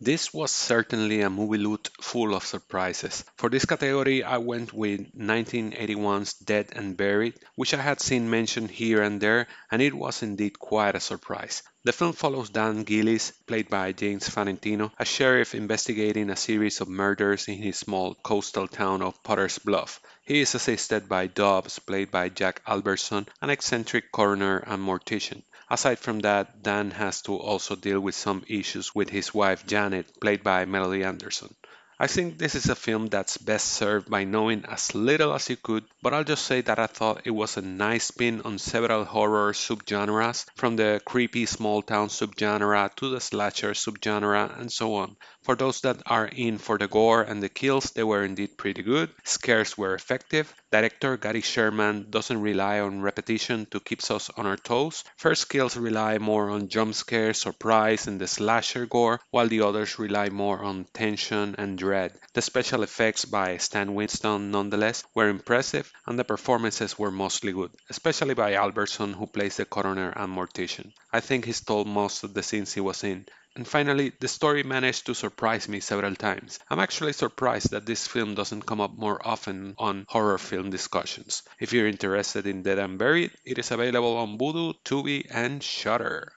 This 0.00 0.34
was 0.34 0.50
certainly 0.50 1.22
a 1.22 1.30
movie 1.30 1.58
loot 1.58 1.88
full 2.06 2.36
of 2.36 2.46
surprises. 2.46 3.24
For 3.36 3.50
this 3.50 3.64
category, 3.64 4.22
I 4.22 4.38
went 4.38 4.72
with 4.72 5.12
1981's 5.18 6.34
Dead 6.34 6.68
and 6.76 6.96
Buried, 6.96 7.34
which 7.56 7.74
I 7.74 7.82
had 7.82 8.00
seen 8.00 8.30
mentioned 8.30 8.70
here 8.70 9.02
and 9.02 9.20
there, 9.20 9.48
and 9.72 9.82
it 9.82 9.92
was 9.92 10.22
indeed 10.22 10.56
quite 10.56 10.94
a 10.94 11.00
surprise. 11.00 11.64
The 11.82 11.92
film 11.92 12.12
follows 12.12 12.50
Dan 12.50 12.84
Gillis, 12.84 13.32
played 13.48 13.68
by 13.68 13.90
James 13.90 14.28
Farentino, 14.28 14.92
a 14.96 15.04
sheriff 15.04 15.56
investigating 15.56 16.30
a 16.30 16.36
series 16.36 16.80
of 16.80 16.88
murders 16.88 17.48
in 17.48 17.58
his 17.58 17.76
small 17.76 18.14
coastal 18.14 18.68
town 18.68 19.02
of 19.02 19.20
Potter's 19.24 19.58
Bluff. 19.58 20.00
He 20.22 20.40
is 20.40 20.54
assisted 20.54 21.08
by 21.08 21.26
Dobbs, 21.26 21.80
played 21.80 22.12
by 22.12 22.28
Jack 22.28 22.62
Albertson, 22.68 23.26
an 23.42 23.50
eccentric 23.50 24.12
coroner 24.12 24.58
and 24.58 24.80
mortician. 24.80 25.42
Aside 25.68 25.98
from 25.98 26.20
that, 26.20 26.62
Dan 26.62 26.92
has 26.92 27.22
to 27.22 27.36
also 27.36 27.74
deal 27.74 27.98
with 27.98 28.14
some 28.14 28.44
issues 28.46 28.94
with 28.94 29.10
his 29.10 29.34
wife 29.34 29.66
Janet, 29.66 30.20
played 30.20 30.44
by 30.44 30.64
Melody 30.64 31.02
Anderson. 31.02 31.52
I 31.98 32.08
think 32.08 32.36
this 32.36 32.54
is 32.54 32.68
a 32.68 32.74
film 32.74 33.06
that's 33.06 33.38
best 33.38 33.68
served 33.68 34.10
by 34.10 34.24
knowing 34.24 34.66
as 34.66 34.94
little 34.94 35.32
as 35.32 35.48
you 35.48 35.56
could, 35.56 35.84
but 36.02 36.12
I'll 36.12 36.24
just 36.24 36.44
say 36.44 36.60
that 36.60 36.78
I 36.78 36.86
thought 36.86 37.22
it 37.26 37.30
was 37.30 37.56
a 37.56 37.62
nice 37.62 38.04
spin 38.04 38.42
on 38.42 38.58
several 38.58 39.04
horror 39.04 39.52
subgenres, 39.54 40.44
from 40.56 40.76
the 40.76 41.00
creepy 41.06 41.46
small 41.46 41.80
town 41.80 42.08
subgenre 42.08 42.94
to 42.96 43.08
the 43.08 43.20
slasher 43.20 43.72
subgenre, 43.72 44.58
and 44.60 44.70
so 44.70 44.94
on. 44.96 45.16
For 45.42 45.56
those 45.56 45.80
that 45.80 46.02
are 46.04 46.26
in 46.26 46.58
for 46.58 46.76
the 46.76 46.86
gore 46.86 47.22
and 47.22 47.42
the 47.42 47.48
kills, 47.48 47.90
they 47.92 48.04
were 48.04 48.24
indeed 48.24 48.58
pretty 48.58 48.82
good. 48.82 49.10
Scares 49.24 49.78
were 49.78 49.94
effective. 49.94 50.54
Director 50.76 51.16
Gary 51.16 51.40
Sherman 51.40 52.08
doesn't 52.10 52.42
rely 52.42 52.80
on 52.80 53.00
repetition 53.00 53.64
to 53.70 53.80
keep 53.80 54.02
us 54.10 54.28
on 54.36 54.44
our 54.44 54.58
toes. 54.58 55.04
First 55.16 55.48
kills 55.48 55.74
rely 55.74 56.18
more 56.18 56.50
on 56.50 56.68
jump 56.68 56.94
scares, 56.94 57.38
surprise, 57.38 58.06
and 58.06 58.20
the 58.20 58.28
slasher 58.28 58.84
gore, 58.84 59.18
while 59.30 59.48
the 59.48 59.62
others 59.62 59.98
rely 59.98 60.28
more 60.28 60.62
on 60.62 60.84
tension 60.92 61.54
and 61.56 61.78
dread. 61.78 62.12
The 62.34 62.42
special 62.42 62.82
effects 62.82 63.24
by 63.24 63.56
Stan 63.56 63.94
Winston, 63.94 64.50
nonetheless, 64.50 65.02
were 65.14 65.30
impressive, 65.30 65.90
and 66.06 66.18
the 66.18 66.24
performances 66.24 66.98
were 66.98 67.10
mostly 67.10 67.52
good, 67.52 67.70
especially 67.88 68.34
by 68.34 68.52
Albertson, 68.56 69.14
who 69.14 69.26
plays 69.26 69.56
the 69.56 69.64
coroner 69.64 70.10
and 70.10 70.30
mortician. 70.30 70.92
I 71.10 71.20
think 71.20 71.46
he 71.46 71.52
stole 71.52 71.86
most 71.86 72.22
of 72.22 72.34
the 72.34 72.42
scenes 72.42 72.74
he 72.74 72.82
was 72.82 73.02
in. 73.02 73.24
And 73.56 73.66
finally, 73.66 74.12
the 74.20 74.28
story 74.28 74.64
managed 74.64 75.06
to 75.06 75.14
surprise 75.14 75.66
me 75.66 75.80
several 75.80 76.14
times. 76.14 76.58
I'm 76.68 76.78
actually 76.78 77.14
surprised 77.14 77.70
that 77.70 77.86
this 77.86 78.06
film 78.06 78.34
doesn't 78.34 78.66
come 78.66 78.82
up 78.82 78.98
more 78.98 79.18
often 79.26 79.74
on 79.78 80.04
horror 80.10 80.36
film 80.36 80.68
discussions. 80.68 81.42
If 81.58 81.72
you're 81.72 81.88
interested 81.88 82.46
in 82.46 82.62
Dead 82.62 82.78
and 82.78 82.98
Buried, 82.98 83.30
it 83.46 83.58
is 83.58 83.70
available 83.70 84.18
on 84.18 84.36
Vudu, 84.36 84.74
Tubi, 84.84 85.26
and 85.30 85.62
Shudder. 85.62 86.32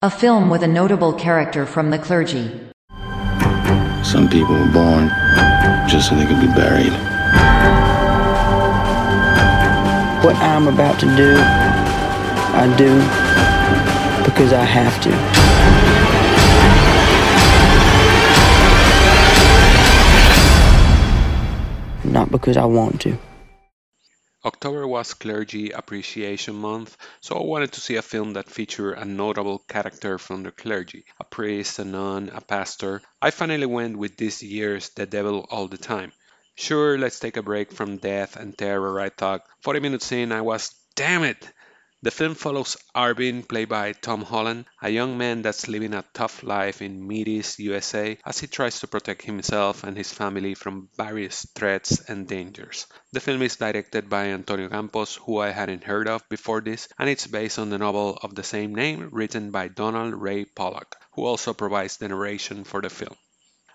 A 0.00 0.08
film 0.08 0.48
with 0.48 0.62
a 0.62 0.66
notable 0.66 1.12
character 1.12 1.66
from 1.66 1.90
the 1.90 1.98
clergy. 1.98 2.48
Some 4.02 4.30
people 4.30 4.56
were 4.56 4.72
born 4.72 5.12
just 5.92 6.08
so 6.08 6.16
they 6.16 6.24
could 6.24 6.40
be 6.40 6.48
buried. 6.56 6.96
What 10.24 10.36
I'm 10.36 10.68
about 10.68 10.98
to 11.00 11.06
do, 11.16 11.36
I 11.36 12.64
do 12.78 12.96
because 14.24 14.54
I 14.54 14.64
have 14.64 14.98
to. 15.02 15.51
Not 22.12 22.30
because 22.30 22.58
I 22.58 22.66
want 22.66 23.00
to. 23.00 23.16
October 24.44 24.86
was 24.86 25.14
Clergy 25.14 25.70
Appreciation 25.70 26.54
Month, 26.54 26.98
so 27.22 27.36
I 27.38 27.42
wanted 27.42 27.72
to 27.72 27.80
see 27.80 27.96
a 27.96 28.02
film 28.02 28.34
that 28.34 28.50
featured 28.50 28.98
a 28.98 29.06
notable 29.06 29.60
character 29.60 30.18
from 30.18 30.42
the 30.42 30.52
clergy 30.52 31.06
a 31.18 31.24
priest, 31.24 31.78
a 31.78 31.86
nun, 31.86 32.30
a 32.34 32.42
pastor. 32.42 33.00
I 33.22 33.30
finally 33.30 33.64
went 33.64 33.96
with 33.96 34.18
this 34.18 34.42
year's 34.42 34.90
The 34.90 35.06
Devil 35.06 35.46
All 35.50 35.68
the 35.68 35.78
Time. 35.78 36.12
Sure, 36.54 36.98
let's 36.98 37.18
take 37.18 37.38
a 37.38 37.42
break 37.42 37.72
from 37.72 37.96
death 37.96 38.36
and 38.36 38.58
terror, 38.58 39.00
I 39.00 39.08
thought. 39.08 39.40
40 39.62 39.80
minutes 39.80 40.12
in, 40.12 40.32
I 40.32 40.42
was, 40.42 40.70
damn 40.94 41.24
it! 41.24 41.50
The 42.04 42.10
film 42.10 42.34
follows 42.34 42.76
Arvin, 42.96 43.46
played 43.48 43.68
by 43.68 43.92
Tom 43.92 44.22
Holland, 44.22 44.64
a 44.82 44.90
young 44.90 45.16
man 45.16 45.42
that's 45.42 45.68
living 45.68 45.94
a 45.94 46.04
tough 46.12 46.42
life 46.42 46.82
in 46.82 47.06
Mideast, 47.06 47.60
USA, 47.60 48.18
as 48.26 48.40
he 48.40 48.48
tries 48.48 48.80
to 48.80 48.88
protect 48.88 49.22
himself 49.22 49.84
and 49.84 49.96
his 49.96 50.12
family 50.12 50.54
from 50.54 50.88
various 50.96 51.46
threats 51.54 52.00
and 52.08 52.26
dangers. 52.26 52.88
The 53.12 53.20
film 53.20 53.40
is 53.42 53.54
directed 53.54 54.10
by 54.10 54.30
Antonio 54.30 54.68
Campos, 54.68 55.14
who 55.14 55.38
I 55.38 55.50
hadn't 55.50 55.84
heard 55.84 56.08
of 56.08 56.28
before 56.28 56.60
this, 56.60 56.88
and 56.98 57.08
it's 57.08 57.28
based 57.28 57.60
on 57.60 57.70
the 57.70 57.78
novel 57.78 58.18
of 58.20 58.34
the 58.34 58.42
same 58.42 58.74
name 58.74 59.10
written 59.12 59.52
by 59.52 59.68
Donald 59.68 60.14
Ray 60.14 60.44
Pollock, 60.44 60.96
who 61.12 61.24
also 61.24 61.54
provides 61.54 61.98
the 61.98 62.08
narration 62.08 62.64
for 62.64 62.82
the 62.82 62.90
film. 62.90 63.14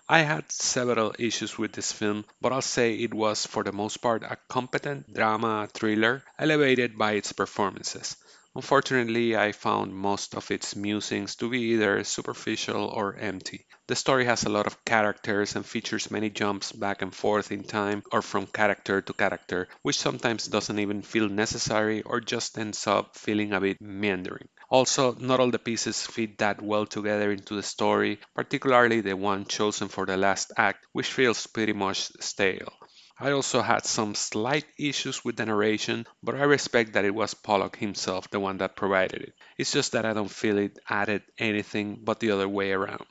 I 0.08 0.20
had 0.20 0.50
several 0.50 1.14
issues 1.18 1.56
with 1.56 1.72
this 1.72 1.92
film, 1.92 2.24
but 2.40 2.52
I'll 2.52 2.62
say 2.62 2.94
it 2.94 3.14
was 3.14 3.46
for 3.46 3.62
the 3.64 3.72
most 3.72 3.98
part 3.98 4.22
a 4.22 4.36
competent 4.48 5.12
drama 5.14 5.68
thriller 5.72 6.22
elevated 6.38 6.98
by 6.98 7.12
its 7.12 7.32
performances. 7.32 8.16
Unfortunately, 8.58 9.36
I 9.36 9.52
found 9.52 9.94
most 9.94 10.34
of 10.34 10.50
its 10.50 10.74
musings 10.74 11.36
to 11.36 11.48
be 11.48 11.60
either 11.74 12.02
superficial 12.02 12.86
or 12.86 13.14
empty. 13.14 13.64
The 13.86 13.94
story 13.94 14.24
has 14.24 14.42
a 14.42 14.48
lot 14.48 14.66
of 14.66 14.84
characters 14.84 15.54
and 15.54 15.64
features 15.64 16.10
many 16.10 16.28
jumps 16.28 16.72
back 16.72 17.00
and 17.00 17.14
forth 17.14 17.52
in 17.52 17.62
time 17.62 18.02
or 18.10 18.20
from 18.20 18.48
character 18.48 19.00
to 19.00 19.12
character, 19.12 19.68
which 19.82 20.00
sometimes 20.00 20.48
doesn't 20.48 20.80
even 20.80 21.02
feel 21.02 21.28
necessary 21.28 22.02
or 22.02 22.20
just 22.20 22.58
ends 22.58 22.84
up 22.88 23.16
feeling 23.16 23.52
a 23.52 23.60
bit 23.60 23.80
meandering. 23.80 24.48
Also, 24.68 25.14
not 25.14 25.38
all 25.38 25.52
the 25.52 25.60
pieces 25.60 26.04
fit 26.04 26.38
that 26.38 26.60
well 26.60 26.84
together 26.84 27.30
into 27.30 27.54
the 27.54 27.62
story, 27.62 28.18
particularly 28.34 29.00
the 29.02 29.14
one 29.14 29.44
chosen 29.46 29.86
for 29.86 30.04
the 30.04 30.16
last 30.16 30.50
act, 30.56 30.84
which 30.90 31.12
feels 31.12 31.46
pretty 31.46 31.74
much 31.74 32.10
stale. 32.18 32.72
I 33.20 33.32
also 33.32 33.62
had 33.62 33.84
some 33.84 34.14
slight 34.14 34.64
issues 34.78 35.24
with 35.24 35.36
the 35.36 35.46
narration, 35.46 36.06
but 36.22 36.36
I 36.36 36.44
respect 36.44 36.92
that 36.92 37.04
it 37.04 37.14
was 37.14 37.34
Pollock 37.34 37.76
himself 37.76 38.30
the 38.30 38.38
one 38.38 38.58
that 38.58 38.76
provided 38.76 39.22
it. 39.22 39.34
It's 39.56 39.72
just 39.72 39.92
that 39.92 40.06
I 40.06 40.12
don't 40.12 40.30
feel 40.30 40.56
it 40.58 40.78
added 40.88 41.22
anything 41.36 41.98
but 42.04 42.20
the 42.20 42.30
other 42.30 42.48
way 42.48 42.70
around. 42.70 43.04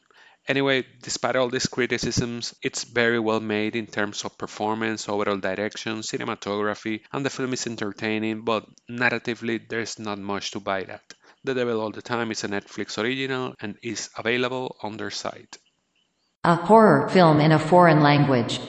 Anyway, 0.47 0.85
despite 1.01 1.35
all 1.35 1.49
these 1.49 1.67
criticisms, 1.67 2.55
it's 2.63 2.85
very 2.85 3.19
well 3.19 3.41
made 3.41 3.75
in 3.75 3.85
terms 3.85 4.23
of 4.23 4.37
performance, 4.37 5.09
overall 5.09 5.35
direction, 5.35 5.97
cinematography, 5.97 7.01
and 7.11 7.25
the 7.25 7.29
film 7.29 7.51
is 7.51 7.67
entertaining, 7.67 8.45
but 8.45 8.65
narratively 8.89 9.67
there's 9.67 9.99
not 9.99 10.17
much 10.17 10.51
to 10.51 10.61
bite 10.61 10.89
at. 10.89 11.03
The 11.43 11.53
Devil 11.53 11.81
All 11.81 11.91
the 11.91 12.01
Time 12.01 12.31
is 12.31 12.45
a 12.45 12.47
Netflix 12.47 12.97
original 12.97 13.55
and 13.59 13.75
is 13.83 14.09
available 14.17 14.77
on 14.81 14.95
their 14.95 15.11
site. 15.11 15.57
A 16.45 16.55
horror 16.55 17.09
film 17.09 17.41
in 17.41 17.51
a 17.51 17.59
foreign 17.59 17.99
language. 17.99 18.61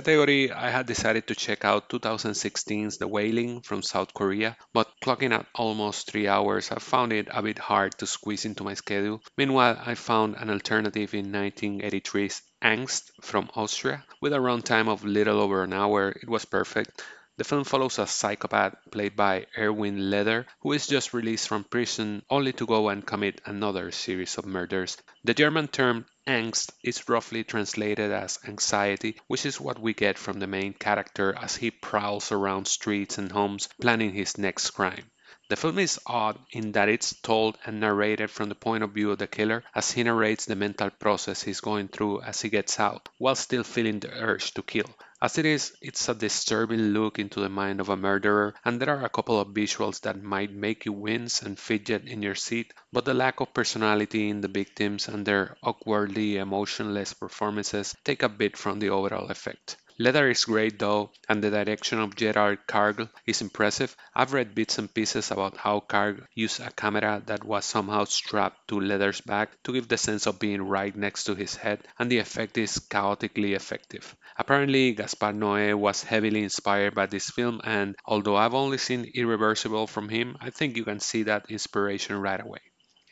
Category, 0.00 0.50
I 0.50 0.70
had 0.70 0.86
decided 0.86 1.26
to 1.26 1.34
check 1.34 1.62
out 1.62 1.90
2016's 1.90 2.96
The 2.96 3.06
Wailing 3.06 3.60
from 3.60 3.82
South 3.82 4.14
Korea, 4.14 4.56
but 4.72 4.88
clocking 5.04 5.34
at 5.34 5.44
almost 5.54 6.10
three 6.10 6.26
hours, 6.26 6.72
I 6.72 6.78
found 6.78 7.12
it 7.12 7.28
a 7.30 7.42
bit 7.42 7.58
hard 7.58 7.98
to 7.98 8.06
squeeze 8.06 8.46
into 8.46 8.64
my 8.64 8.72
schedule. 8.72 9.20
Meanwhile, 9.36 9.78
I 9.84 9.94
found 9.96 10.36
an 10.36 10.48
alternative 10.48 11.12
in 11.12 11.32
1983's 11.32 12.40
Angst 12.62 13.10
from 13.20 13.50
Austria. 13.54 14.02
With 14.22 14.32
a 14.32 14.38
runtime 14.38 14.88
of 14.88 15.04
little 15.04 15.38
over 15.38 15.64
an 15.64 15.74
hour, 15.74 16.08
it 16.08 16.30
was 16.30 16.46
perfect. 16.46 17.04
The 17.40 17.44
film 17.44 17.64
follows 17.64 17.98
a 17.98 18.06
psychopath 18.06 18.74
played 18.90 19.16
by 19.16 19.46
Erwin 19.56 20.10
Leder, 20.10 20.44
who 20.60 20.72
is 20.72 20.86
just 20.86 21.14
released 21.14 21.48
from 21.48 21.64
prison 21.64 22.22
only 22.28 22.52
to 22.52 22.66
go 22.66 22.90
and 22.90 23.06
commit 23.06 23.40
another 23.46 23.92
series 23.92 24.36
of 24.36 24.44
murders. 24.44 24.98
The 25.24 25.32
German 25.32 25.68
term 25.68 26.04
angst 26.26 26.70
is 26.84 27.08
roughly 27.08 27.42
translated 27.44 28.12
as 28.12 28.38
anxiety, 28.46 29.16
which 29.26 29.46
is 29.46 29.58
what 29.58 29.78
we 29.78 29.94
get 29.94 30.18
from 30.18 30.38
the 30.38 30.46
main 30.46 30.74
character 30.74 31.34
as 31.34 31.56
he 31.56 31.70
prowls 31.70 32.30
around 32.30 32.68
streets 32.68 33.16
and 33.16 33.32
homes 33.32 33.70
planning 33.80 34.12
his 34.12 34.36
next 34.36 34.72
crime. 34.72 35.10
The 35.50 35.56
film 35.56 35.80
is 35.80 35.98
odd 36.06 36.38
in 36.52 36.70
that 36.72 36.88
it's 36.88 37.12
told 37.12 37.58
and 37.66 37.80
narrated 37.80 38.30
from 38.30 38.48
the 38.48 38.54
point 38.54 38.84
of 38.84 38.92
view 38.92 39.10
of 39.10 39.18
the 39.18 39.26
killer 39.26 39.64
as 39.74 39.90
he 39.90 40.04
narrates 40.04 40.44
the 40.44 40.54
mental 40.54 40.90
process 40.90 41.42
he's 41.42 41.60
going 41.60 41.88
through 41.88 42.22
as 42.22 42.40
he 42.40 42.50
gets 42.50 42.78
out, 42.78 43.08
while 43.18 43.34
still 43.34 43.64
feeling 43.64 43.98
the 43.98 44.12
urge 44.12 44.54
to 44.54 44.62
kill. 44.62 44.86
As 45.20 45.38
it 45.38 45.46
is, 45.46 45.76
it's 45.82 46.08
a 46.08 46.14
disturbing 46.14 46.92
look 46.92 47.18
into 47.18 47.40
the 47.40 47.48
mind 47.48 47.80
of 47.80 47.88
a 47.88 47.96
murderer, 47.96 48.54
and 48.64 48.80
there 48.80 48.96
are 48.96 49.04
a 49.04 49.08
couple 49.08 49.40
of 49.40 49.48
visuals 49.48 50.02
that 50.02 50.22
might 50.22 50.52
make 50.52 50.84
you 50.84 50.92
wince 50.92 51.42
and 51.42 51.58
fidget 51.58 52.06
in 52.06 52.22
your 52.22 52.36
seat, 52.36 52.72
but 52.92 53.04
the 53.04 53.12
lack 53.12 53.40
of 53.40 53.52
personality 53.52 54.28
in 54.28 54.42
the 54.42 54.46
victims 54.46 55.08
and 55.08 55.26
their 55.26 55.56
awkwardly 55.64 56.36
emotionless 56.36 57.12
performances 57.12 57.96
take 58.04 58.22
a 58.22 58.28
bit 58.28 58.56
from 58.56 58.78
the 58.78 58.90
overall 58.90 59.28
effect. 59.32 59.78
Leder 60.00 60.30
is 60.30 60.46
great 60.46 60.78
though, 60.78 61.12
and 61.28 61.44
the 61.44 61.50
direction 61.50 62.00
of 62.00 62.16
Gerald 62.16 62.60
Kargl 62.66 63.10
is 63.26 63.42
impressive. 63.42 63.94
I've 64.14 64.32
read 64.32 64.54
bits 64.54 64.78
and 64.78 64.94
pieces 64.94 65.30
about 65.30 65.58
how 65.58 65.80
Kargl 65.80 66.24
used 66.34 66.58
a 66.58 66.70
camera 66.70 67.22
that 67.26 67.44
was 67.44 67.66
somehow 67.66 68.04
strapped 68.04 68.68
to 68.68 68.76
Leder's 68.76 69.20
back 69.20 69.62
to 69.64 69.74
give 69.74 69.88
the 69.88 69.98
sense 69.98 70.26
of 70.26 70.38
being 70.38 70.62
right 70.62 70.96
next 70.96 71.24
to 71.24 71.34
his 71.34 71.54
head, 71.54 71.86
and 71.98 72.10
the 72.10 72.16
effect 72.16 72.56
is 72.56 72.78
chaotically 72.78 73.52
effective. 73.52 74.16
Apparently, 74.38 74.92
Gaspar 74.94 75.34
Noé 75.34 75.74
was 75.74 76.02
heavily 76.02 76.44
inspired 76.44 76.94
by 76.94 77.04
this 77.04 77.28
film, 77.28 77.60
and 77.62 77.94
although 78.06 78.36
I've 78.36 78.54
only 78.54 78.78
seen 78.78 79.04
Irreversible 79.04 79.86
from 79.86 80.08
him, 80.08 80.38
I 80.40 80.48
think 80.48 80.78
you 80.78 80.84
can 80.84 81.00
see 81.00 81.24
that 81.24 81.50
inspiration 81.50 82.16
right 82.16 82.40
away. 82.40 82.62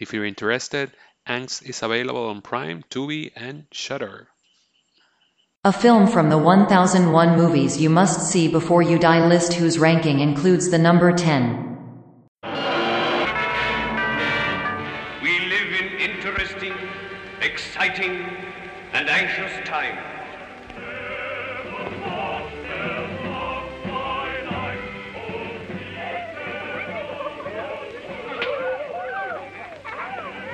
If 0.01 0.15
you're 0.15 0.25
interested, 0.25 0.91
Angst 1.27 1.69
is 1.69 1.83
available 1.83 2.31
on 2.31 2.41
Prime, 2.41 2.83
Tubi, 2.89 3.31
and 3.37 3.67
Shudder. 3.73 4.29
A 5.65 5.73
film 5.73 6.07
from 6.07 6.31
the 6.31 6.39
1001 6.39 7.37
movies 7.37 7.81
you 7.81 7.91
must 7.91 8.31
see 8.31 8.47
before 8.47 8.81
you 8.81 8.97
die 8.97 9.27
list 9.27 9.55
whose 9.55 9.77
ranking 9.77 10.21
includes 10.21 10.71
the 10.71 10.79
number 10.79 11.11
10. 11.11 11.77
We 15.21 15.41
live 15.41 15.73
in 15.81 15.99
interesting, 15.99 16.75
exciting, 17.41 18.25
and 18.93 19.09
anxious 19.09 19.69
times. 19.69 19.99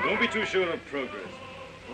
Don't 0.02 0.18
be 0.18 0.28
too 0.28 0.46
sure 0.46 0.72
of 0.72 0.82
progress. 0.86 1.43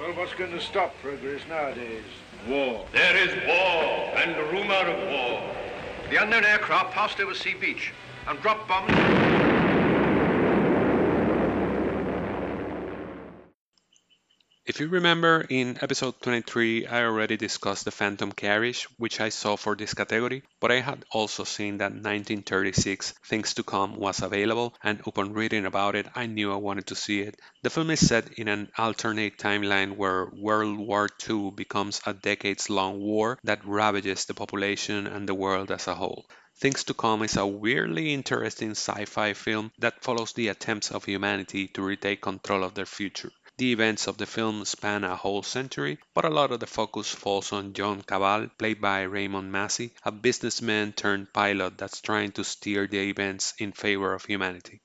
Well, 0.00 0.14
what's 0.14 0.32
going 0.32 0.52
to 0.52 0.60
stop 0.62 0.94
progress 1.02 1.42
nowadays? 1.46 2.02
War. 2.48 2.86
There 2.90 3.16
is 3.18 3.28
war 3.46 4.16
and 4.16 4.34
rumor 4.50 4.72
of 4.72 4.96
war. 5.10 5.42
The 6.08 6.22
unknown 6.22 6.42
aircraft 6.42 6.94
passed 6.94 7.20
over 7.20 7.34
Sea 7.34 7.52
Beach 7.52 7.92
and 8.26 8.40
dropped 8.40 8.66
bombs. 8.66 8.90
If 14.64 14.69
If 14.69 14.69
you 14.80 14.88
remember, 14.88 15.44
in 15.50 15.76
episode 15.82 16.18
23, 16.22 16.86
I 16.86 17.04
already 17.04 17.36
discussed 17.36 17.84
the 17.84 17.90
Phantom 17.90 18.32
Carriage, 18.32 18.88
which 18.96 19.20
I 19.20 19.28
saw 19.28 19.56
for 19.56 19.76
this 19.76 19.92
category, 19.92 20.42
but 20.58 20.72
I 20.72 20.80
had 20.80 21.04
also 21.12 21.44
seen 21.44 21.78
that 21.78 21.92
1936 21.92 23.12
Things 23.26 23.52
to 23.54 23.62
Come 23.62 23.96
was 23.96 24.22
available, 24.22 24.74
and 24.82 25.02
upon 25.06 25.34
reading 25.34 25.66
about 25.66 25.96
it, 25.96 26.06
I 26.14 26.24
knew 26.26 26.50
I 26.50 26.56
wanted 26.56 26.86
to 26.86 26.94
see 26.94 27.20
it. 27.20 27.38
The 27.62 27.68
film 27.68 27.90
is 27.90 28.06
set 28.06 28.38
in 28.38 28.48
an 28.48 28.70
alternate 28.78 29.36
timeline 29.36 29.96
where 29.96 30.30
World 30.32 30.78
War 30.78 31.10
II 31.28 31.50
becomes 31.50 32.00
a 32.06 32.14
decades 32.14 32.70
long 32.70 33.00
war 33.00 33.38
that 33.44 33.66
ravages 33.66 34.24
the 34.24 34.34
population 34.34 35.06
and 35.06 35.28
the 35.28 35.34
world 35.34 35.70
as 35.70 35.88
a 35.88 35.94
whole. 35.94 36.24
Things 36.60 36.84
to 36.84 36.94
Come 36.94 37.22
is 37.22 37.36
a 37.36 37.46
weirdly 37.46 38.12
interesting 38.12 38.72
sci 38.72 39.04
fi 39.04 39.32
film 39.34 39.72
that 39.78 40.02
follows 40.02 40.32
the 40.32 40.48
attempts 40.48 40.90
of 40.90 41.04
humanity 41.04 41.68
to 41.68 41.82
retake 41.82 42.20
control 42.20 42.64
of 42.64 42.74
their 42.74 42.86
future. 42.86 43.32
The 43.60 43.72
events 43.72 44.06
of 44.06 44.16
the 44.16 44.24
film 44.24 44.64
span 44.64 45.04
a 45.04 45.14
whole 45.16 45.42
century, 45.42 45.98
but 46.14 46.24
a 46.24 46.30
lot 46.30 46.50
of 46.50 46.60
the 46.60 46.66
focus 46.66 47.14
falls 47.14 47.52
on 47.52 47.74
John 47.74 48.00
Cabal, 48.00 48.48
played 48.56 48.80
by 48.80 49.02
Raymond 49.02 49.52
Massey, 49.52 49.92
a 50.02 50.10
businessman 50.10 50.94
turned 50.94 51.34
pilot 51.34 51.76
that's 51.76 52.00
trying 52.00 52.32
to 52.32 52.44
steer 52.44 52.86
the 52.86 53.10
events 53.10 53.52
in 53.58 53.72
favor 53.72 54.14
of 54.14 54.24
humanity. 54.24 54.80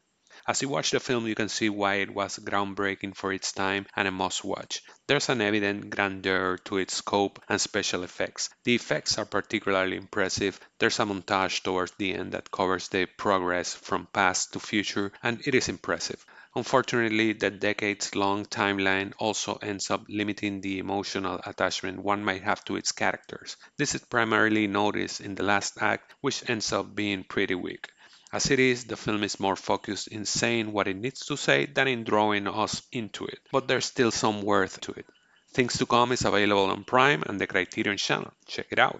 As 0.47 0.61
you 0.61 0.69
watch 0.69 0.91
the 0.91 0.99
film, 0.99 1.25
you 1.25 1.33
can 1.33 1.49
see 1.49 1.69
why 1.69 1.95
it 1.95 2.13
was 2.13 2.37
groundbreaking 2.37 3.15
for 3.15 3.33
its 3.33 3.51
time 3.51 3.87
and 3.95 4.07
a 4.07 4.11
must 4.11 4.43
watch. 4.43 4.83
There's 5.07 5.29
an 5.29 5.41
evident 5.41 5.89
grandeur 5.89 6.57
to 6.65 6.77
its 6.77 6.97
scope 6.97 7.41
and 7.49 7.59
special 7.59 8.03
effects. 8.03 8.51
The 8.63 8.75
effects 8.75 9.17
are 9.17 9.25
particularly 9.25 9.97
impressive. 9.97 10.59
There's 10.77 10.99
a 10.99 11.03
montage 11.03 11.63
towards 11.63 11.93
the 11.97 12.13
end 12.13 12.33
that 12.33 12.51
covers 12.51 12.89
the 12.89 13.07
progress 13.07 13.73
from 13.73 14.07
past 14.13 14.53
to 14.53 14.59
future, 14.59 15.11
and 15.23 15.41
it 15.47 15.55
is 15.55 15.67
impressive. 15.67 16.23
Unfortunately, 16.55 17.33
the 17.33 17.49
decades 17.49 18.15
long 18.15 18.45
timeline 18.45 19.13
also 19.17 19.55
ends 19.55 19.89
up 19.89 20.05
limiting 20.07 20.61
the 20.61 20.77
emotional 20.77 21.41
attachment 21.43 22.03
one 22.03 22.23
might 22.23 22.43
have 22.43 22.63
to 22.65 22.75
its 22.75 22.91
characters. 22.91 23.57
This 23.77 23.95
is 23.95 24.05
primarily 24.05 24.67
noticed 24.67 25.21
in 25.21 25.33
the 25.33 25.43
last 25.43 25.81
act, 25.81 26.13
which 26.21 26.47
ends 26.47 26.71
up 26.71 26.93
being 26.93 27.23
pretty 27.23 27.55
weak. 27.55 27.89
As 28.35 28.51
it 28.51 28.59
is, 28.59 28.83
the 28.83 28.97
film 28.97 29.23
is 29.23 29.39
more 29.39 29.55
focused 29.55 30.09
in 30.09 30.25
saying 30.25 30.73
what 30.73 30.89
it 30.89 30.97
needs 30.97 31.25
to 31.27 31.37
say 31.37 31.67
than 31.67 31.87
in 31.87 32.03
drawing 32.03 32.49
us 32.49 32.81
into 32.91 33.25
it, 33.25 33.39
but 33.49 33.69
there's 33.69 33.85
still 33.85 34.11
some 34.11 34.41
worth 34.41 34.81
to 34.81 34.91
it. 34.91 35.05
Things 35.53 35.77
to 35.77 35.85
Come 35.85 36.11
is 36.11 36.25
available 36.25 36.65
on 36.65 36.83
Prime 36.83 37.23
and 37.25 37.39
the 37.39 37.47
Criterion 37.47 37.95
Channel. 37.95 38.33
Check 38.45 38.65
it 38.71 38.77
out. 38.77 38.99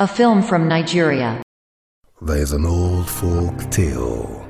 A 0.00 0.08
film 0.08 0.42
from 0.42 0.66
Nigeria. 0.66 1.40
There's 2.20 2.50
an 2.50 2.66
old 2.66 3.08
folk 3.08 3.70
tale 3.70 4.44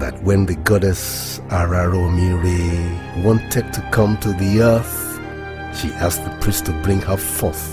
that 0.00 0.20
when 0.24 0.44
the 0.46 0.56
goddess 0.56 1.38
Araromire 1.50 3.22
wanted 3.22 3.72
to 3.72 3.88
come 3.92 4.16
to 4.18 4.32
the 4.32 4.62
earth, 4.62 5.20
she 5.78 5.92
asked 5.92 6.24
the 6.24 6.36
priest 6.40 6.66
to 6.66 6.72
bring 6.82 7.00
her 7.02 7.16
forth 7.16 7.68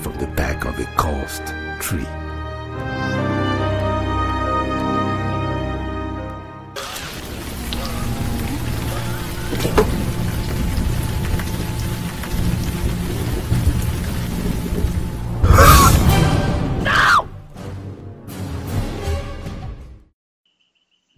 from 0.00 0.16
the 0.18 0.28
back 0.36 0.64
of 0.64 0.78
a 0.78 0.84
cursed 0.96 1.52
tree. 1.80 2.06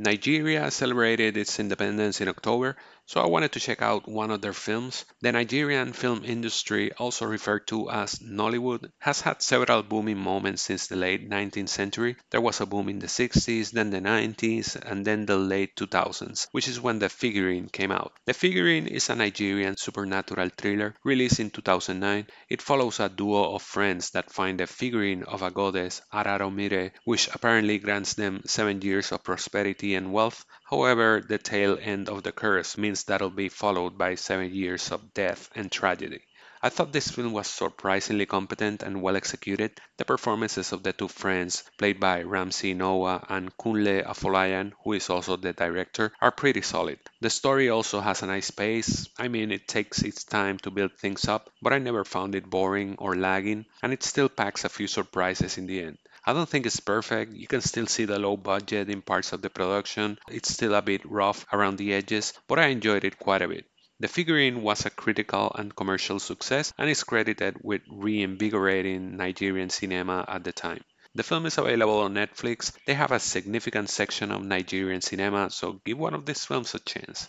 Nigeria 0.07 0.71
celebrated 0.71 1.37
its 1.37 1.59
independence 1.59 2.21
in 2.21 2.29
October, 2.29 2.77
so 3.07 3.21
I 3.21 3.27
wanted 3.27 3.53
to 3.53 3.61
check 3.61 3.83
out 3.83 4.09
one 4.09 4.31
of 4.33 4.41
their 4.41 4.53
films. 4.53 5.05
The 5.21 5.31
Nigerian 5.31 5.93
film 5.93 6.25
industry, 6.25 6.93
also 6.93 7.27
referred 7.27 7.67
to 7.69 7.89
as 7.89 8.17
Nollywood, 8.17 8.91
has 8.99 9.21
had 9.21 9.43
several 9.43 9.85
booming 9.85 10.19
moments 10.19 10.63
since 10.63 10.89
the 10.89 10.97
late 10.97 11.31
19th 11.31 11.69
century. 11.69 12.17
There 12.31 12.41
was 12.41 12.61
a 12.61 12.67
boom 12.67 12.89
in 12.89 12.99
the 12.99 13.07
60s, 13.07 13.71
then 13.71 13.91
the 13.91 14.01
90s, 14.01 14.75
and 14.77 15.05
then 15.05 15.25
the 15.25 15.37
late 15.37 15.77
2000s, 15.77 16.49
which 16.51 16.67
is 16.67 16.81
when 16.81 16.99
The 16.99 17.09
Figurine 17.09 17.69
came 17.69 17.93
out. 17.93 18.13
The 18.27 18.35
Figurine 18.35 18.89
is 18.89 19.09
a 19.09 19.15
Nigerian 19.15 19.77
supernatural 19.77 20.51
thriller 20.57 20.95
released 21.05 21.39
in 21.39 21.51
2009. 21.51 22.27
It 22.49 22.61
follows 22.61 22.99
a 22.99 23.09
duo 23.09 23.55
of 23.55 23.63
friends 23.63 24.11
that 24.11 24.33
find 24.33 24.61
a 24.61 24.67
figurine 24.67 25.23
of 25.23 25.43
a 25.43 25.51
goddess, 25.53 26.03
Araromire, 26.13 26.91
which 27.05 27.29
apparently 27.33 27.79
grants 27.79 28.15
them 28.15 28.43
seven 28.47 28.83
years 28.83 29.13
of 29.13 29.23
prosperity 29.23 29.95
and 29.95 30.13
wealth. 30.13 30.45
However, 30.69 31.23
the 31.27 31.39
tail 31.39 31.79
end 31.81 32.09
of 32.09 32.25
the 32.25 32.33
curse 32.33 32.77
means 32.77 32.95
that'll 33.04 33.30
be 33.30 33.48
followed 33.48 33.98
by 33.98 34.14
seven 34.14 34.54
years 34.54 34.90
of 34.90 35.14
death 35.14 35.50
and 35.54 35.70
tragedy. 35.70 36.22
I 36.62 36.70
thought 36.70 36.92
this 36.92 37.11
film 37.11 37.32
was 37.32 37.46
surprisingly 37.46 38.26
competent 38.26 38.82
and 38.82 39.02
well 39.02 39.14
executed. 39.16 39.78
The 39.98 40.04
performances 40.04 40.72
of 40.72 40.82
the 40.82 40.92
two 40.92 41.09
friends, 41.09 41.62
played 41.76 42.00
by 42.00 42.22
Ramsey 42.22 42.74
Nouah 42.74 43.24
and 43.28 43.56
Kunle 43.56 44.04
Afolayan, 44.04 44.72
who 44.82 44.94
is 44.94 45.11
also 45.11 45.37
the 45.37 45.52
director, 45.52 46.12
are 46.20 46.32
pretty 46.32 46.62
solid. 46.62 46.98
The 47.20 47.30
story 47.30 47.68
also 47.68 48.00
has 48.00 48.22
a 48.22 48.26
nice 48.26 48.50
pace. 48.50 49.09
I 49.18 49.28
mean, 49.28 49.52
it 49.52 49.68
takes 49.68 50.02
its 50.02 50.24
time 50.24 50.59
to 50.61 50.70
build 50.70 50.96
things 50.98 51.28
up, 51.28 51.50
but 51.62 51.72
I 51.72 51.78
never 51.78 52.04
found 52.04 52.35
it 52.35 52.50
boring 52.50 52.96
or 52.98 53.14
lagging, 53.14 53.66
and 53.82 53.92
it 53.92 54.02
still 54.02 54.28
packs 54.28 54.64
a 54.64 54.68
few 54.68 54.87
surprises 54.87 55.59
in 55.59 55.66
the 55.66 55.82
end. 55.82 55.98
I 56.29 56.33
don't 56.33 56.49
think 56.49 56.67
it's 56.67 56.81
perfect. 56.81 57.35
You 57.35 57.47
can 57.47 57.61
still 57.61 57.87
see 57.87 58.05
the 58.05 58.19
low 58.19 58.37
budget 58.37 58.91
in 58.91 59.01
parts 59.01 59.33
of 59.33 59.43
the 59.43 59.49
production. 59.49 60.19
It's 60.29 60.53
still 60.53 60.75
a 60.75 60.83
bit 60.83 61.03
rough 61.05 61.47
around 61.53 61.79
the 61.79 61.95
edges, 61.95 62.33
but 62.49 62.59
I 62.59 62.67
enjoyed 62.67 63.05
it 63.05 63.21
quite 63.21 63.43
a 63.43 63.49
bit. 63.49 63.65
The 64.01 64.09
figurine 64.09 64.62
was 64.62 64.85
a 64.85 64.91
critical 64.91 65.53
and 65.55 65.75
commercial 65.75 66.19
success 66.19 66.73
and 66.77 66.91
is 66.91 67.05
credited 67.05 67.59
with 67.62 67.83
reinvigorating 67.89 69.17
Nigerian 69.17 69.71
cinema 69.71 70.25
at 70.27 70.43
the 70.43 70.53
time. 70.53 70.83
The 71.15 71.23
film 71.23 71.47
is 71.47 71.59
available 71.59 72.01
on 72.01 72.15
Netflix. 72.15 72.73
They 72.87 72.95
have 72.95 73.12
a 73.12 73.21
significant 73.21 73.89
section 73.89 74.33
of 74.33 74.45
Nigerian 74.45 75.01
cinema, 75.01 75.49
so 75.51 75.81
give 75.85 75.97
one 75.97 76.12
of 76.12 76.27
these 76.27 76.45
films 76.45 76.75
a 76.75 76.81
chance. 76.81 77.29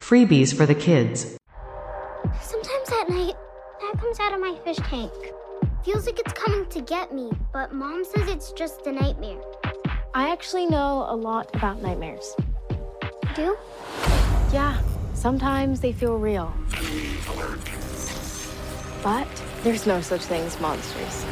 Freebies 0.00 0.56
for 0.56 0.66
the 0.66 0.74
kids. 0.74 1.36
Sometimes 2.40 2.88
at 2.92 3.10
night, 3.10 3.34
that 3.80 4.00
comes 4.00 4.20
out 4.20 4.32
of 4.32 4.40
my 4.40 4.58
fish 4.64 4.78
tank. 4.88 5.12
Feels 5.84 6.06
like 6.06 6.18
it's 6.18 6.32
coming 6.32 6.64
to 6.70 6.80
get 6.80 7.12
me, 7.12 7.30
but 7.52 7.74
mom 7.74 8.06
says 8.06 8.26
it's 8.26 8.52
just 8.52 8.86
a 8.86 8.92
nightmare. 8.92 9.36
I 10.14 10.30
actually 10.30 10.64
know 10.64 11.04
a 11.10 11.14
lot 11.14 11.54
about 11.54 11.82
nightmares. 11.82 12.34
Do? 13.34 13.54
Yeah, 14.50 14.80
sometimes 15.12 15.80
they 15.80 15.92
feel 15.92 16.16
real. 16.16 16.54
But 19.02 19.28
there's 19.62 19.86
no 19.86 20.00
such 20.00 20.22
thing 20.22 20.40
as 20.44 20.58
monsters. 20.58 21.22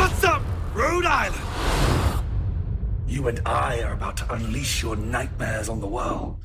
What's 0.00 0.24
up, 0.24 0.40
Rhode 0.72 1.04
Island? 1.04 2.24
You 3.06 3.28
and 3.28 3.42
I 3.44 3.82
are 3.82 3.92
about 3.92 4.16
to 4.16 4.32
unleash 4.32 4.82
your 4.82 4.96
nightmares 4.96 5.68
on 5.68 5.80
the 5.80 5.88
world. 5.88 6.38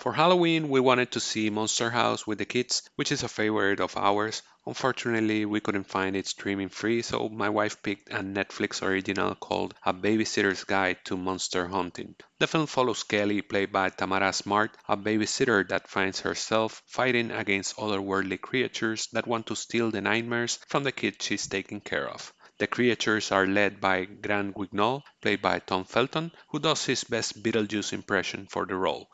For 0.00 0.14
Halloween, 0.14 0.70
we 0.70 0.80
wanted 0.80 1.12
to 1.12 1.20
see 1.20 1.50
Monster 1.50 1.90
House 1.90 2.26
with 2.26 2.38
the 2.38 2.46
kids, 2.46 2.88
which 2.96 3.12
is 3.12 3.22
a 3.22 3.28
favorite 3.28 3.80
of 3.80 3.98
ours. 3.98 4.40
Unfortunately, 4.64 5.44
we 5.44 5.60
couldn't 5.60 5.90
find 5.90 6.16
it 6.16 6.26
streaming 6.26 6.70
free, 6.70 7.02
so 7.02 7.28
my 7.28 7.50
wife 7.50 7.82
picked 7.82 8.08
a 8.08 8.20
Netflix 8.20 8.80
original 8.80 9.34
called 9.34 9.74
A 9.84 9.92
Babysitter's 9.92 10.64
Guide 10.64 11.04
to 11.04 11.18
Monster 11.18 11.68
Hunting. 11.68 12.14
The 12.38 12.46
film 12.46 12.66
follows 12.66 13.02
Kelly, 13.02 13.42
played 13.42 13.72
by 13.72 13.90
Tamara 13.90 14.32
Smart, 14.32 14.74
a 14.88 14.96
babysitter 14.96 15.68
that 15.68 15.90
finds 15.90 16.20
herself 16.20 16.82
fighting 16.86 17.30
against 17.30 17.76
otherworldly 17.76 18.40
creatures 18.40 19.06
that 19.12 19.26
want 19.26 19.48
to 19.48 19.54
steal 19.54 19.90
the 19.90 20.00
nightmares 20.00 20.60
from 20.66 20.82
the 20.82 20.92
kids 20.92 21.26
she's 21.26 21.46
taking 21.46 21.82
care 21.82 22.08
of. 22.08 22.32
The 22.56 22.68
creatures 22.68 23.32
are 23.32 23.46
led 23.46 23.82
by 23.82 24.06
Grand 24.06 24.54
Guignol, 24.54 25.02
played 25.20 25.42
by 25.42 25.58
Tom 25.58 25.84
Felton, 25.84 26.32
who 26.48 26.58
does 26.58 26.86
his 26.86 27.04
best 27.04 27.42
Beetlejuice 27.42 27.92
impression 27.92 28.46
for 28.46 28.64
the 28.64 28.76
role. 28.76 29.10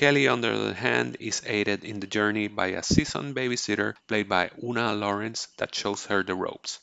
Kelly, 0.00 0.28
on 0.28 0.40
the 0.40 0.50
other 0.50 0.72
hand, 0.72 1.18
is 1.20 1.42
aided 1.44 1.84
in 1.84 2.00
the 2.00 2.06
journey 2.06 2.48
by 2.48 2.68
a 2.68 2.82
seasoned 2.82 3.36
babysitter 3.36 3.96
played 4.08 4.30
by 4.30 4.50
Oona 4.64 4.94
Laurence 4.94 5.48
that 5.58 5.74
shows 5.74 6.06
her 6.06 6.22
the 6.22 6.34
ropes. 6.34 6.78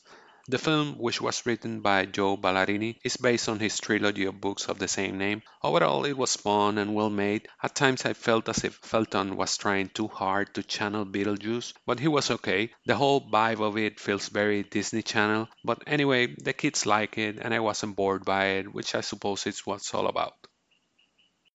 The 0.46 0.58
film, 0.58 0.96
which 0.98 1.20
was 1.20 1.44
written 1.44 1.80
by 1.80 2.04
Joe 2.04 2.36
Ballarini, 2.36 3.00
is 3.02 3.16
based 3.16 3.48
on 3.48 3.58
his 3.58 3.80
trilogy 3.80 4.26
of 4.26 4.40
books 4.40 4.68
of 4.68 4.78
the 4.78 4.86
same 4.86 5.18
name. 5.18 5.42
Overall, 5.64 6.04
it 6.04 6.16
was 6.16 6.36
fun 6.36 6.78
and 6.78 6.94
well 6.94 7.10
made. 7.10 7.48
At 7.60 7.74
times, 7.74 8.04
I 8.04 8.12
felt 8.12 8.48
as 8.48 8.62
if 8.62 8.76
Felton 8.76 9.36
was 9.36 9.56
trying 9.56 9.88
too 9.88 10.06
hard 10.06 10.54
to 10.54 10.62
channel 10.62 11.04
Beetlejuice, 11.04 11.72
but 11.86 11.98
he 11.98 12.06
was 12.06 12.30
okay. 12.30 12.70
The 12.86 12.94
whole 12.94 13.28
vibe 13.28 13.60
of 13.60 13.76
it 13.76 13.98
feels 13.98 14.28
very 14.28 14.62
Disney 14.62 15.02
Channel, 15.02 15.48
but 15.64 15.82
anyway, 15.88 16.36
the 16.36 16.52
kids 16.52 16.86
like 16.86 17.18
it, 17.18 17.40
and 17.40 17.52
I 17.52 17.58
wasn't 17.58 17.96
bored 17.96 18.24
by 18.24 18.44
it, 18.58 18.72
which 18.72 18.94
I 18.94 19.00
suppose 19.00 19.44
it's 19.44 19.64
all 19.92 20.06
about. 20.06 20.34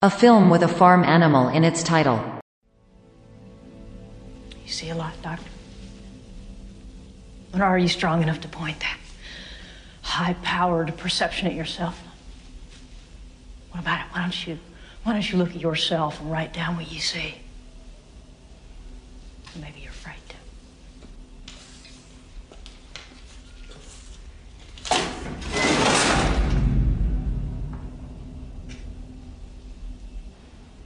A 0.03 0.09
film 0.09 0.49
with 0.49 0.63
a 0.63 0.67
farm 0.67 1.05
animal 1.05 1.47
in 1.47 1.63
its 1.63 1.81
title. 1.81 2.21
You 4.65 4.69
see 4.69 4.89
a 4.89 4.95
lot, 4.95 5.13
Doctor. 5.21 5.49
But 7.53 7.61
are 7.61 7.77
you 7.79 7.87
strong 7.87 8.21
enough 8.21 8.41
to 8.41 8.49
point 8.49 8.81
that 8.81 8.97
high 10.01 10.33
powered 10.43 10.97
perception 10.97 11.47
at 11.47 11.53
yourself? 11.53 11.97
What 13.71 13.79
about 13.79 14.01
it? 14.01 14.07
Why 14.11 14.23
don't 14.23 14.45
you 14.45 14.59
Why 15.03 15.13
don't 15.13 15.31
you 15.31 15.37
look 15.37 15.51
at 15.51 15.61
yourself 15.61 16.19
and 16.19 16.29
write 16.29 16.51
down 16.51 16.75
what 16.75 16.91
you 16.91 16.99
see? 16.99 17.35
Maybe 19.55 19.79
you're 19.79 19.91
afraid 19.91 20.17
to. 20.27 20.35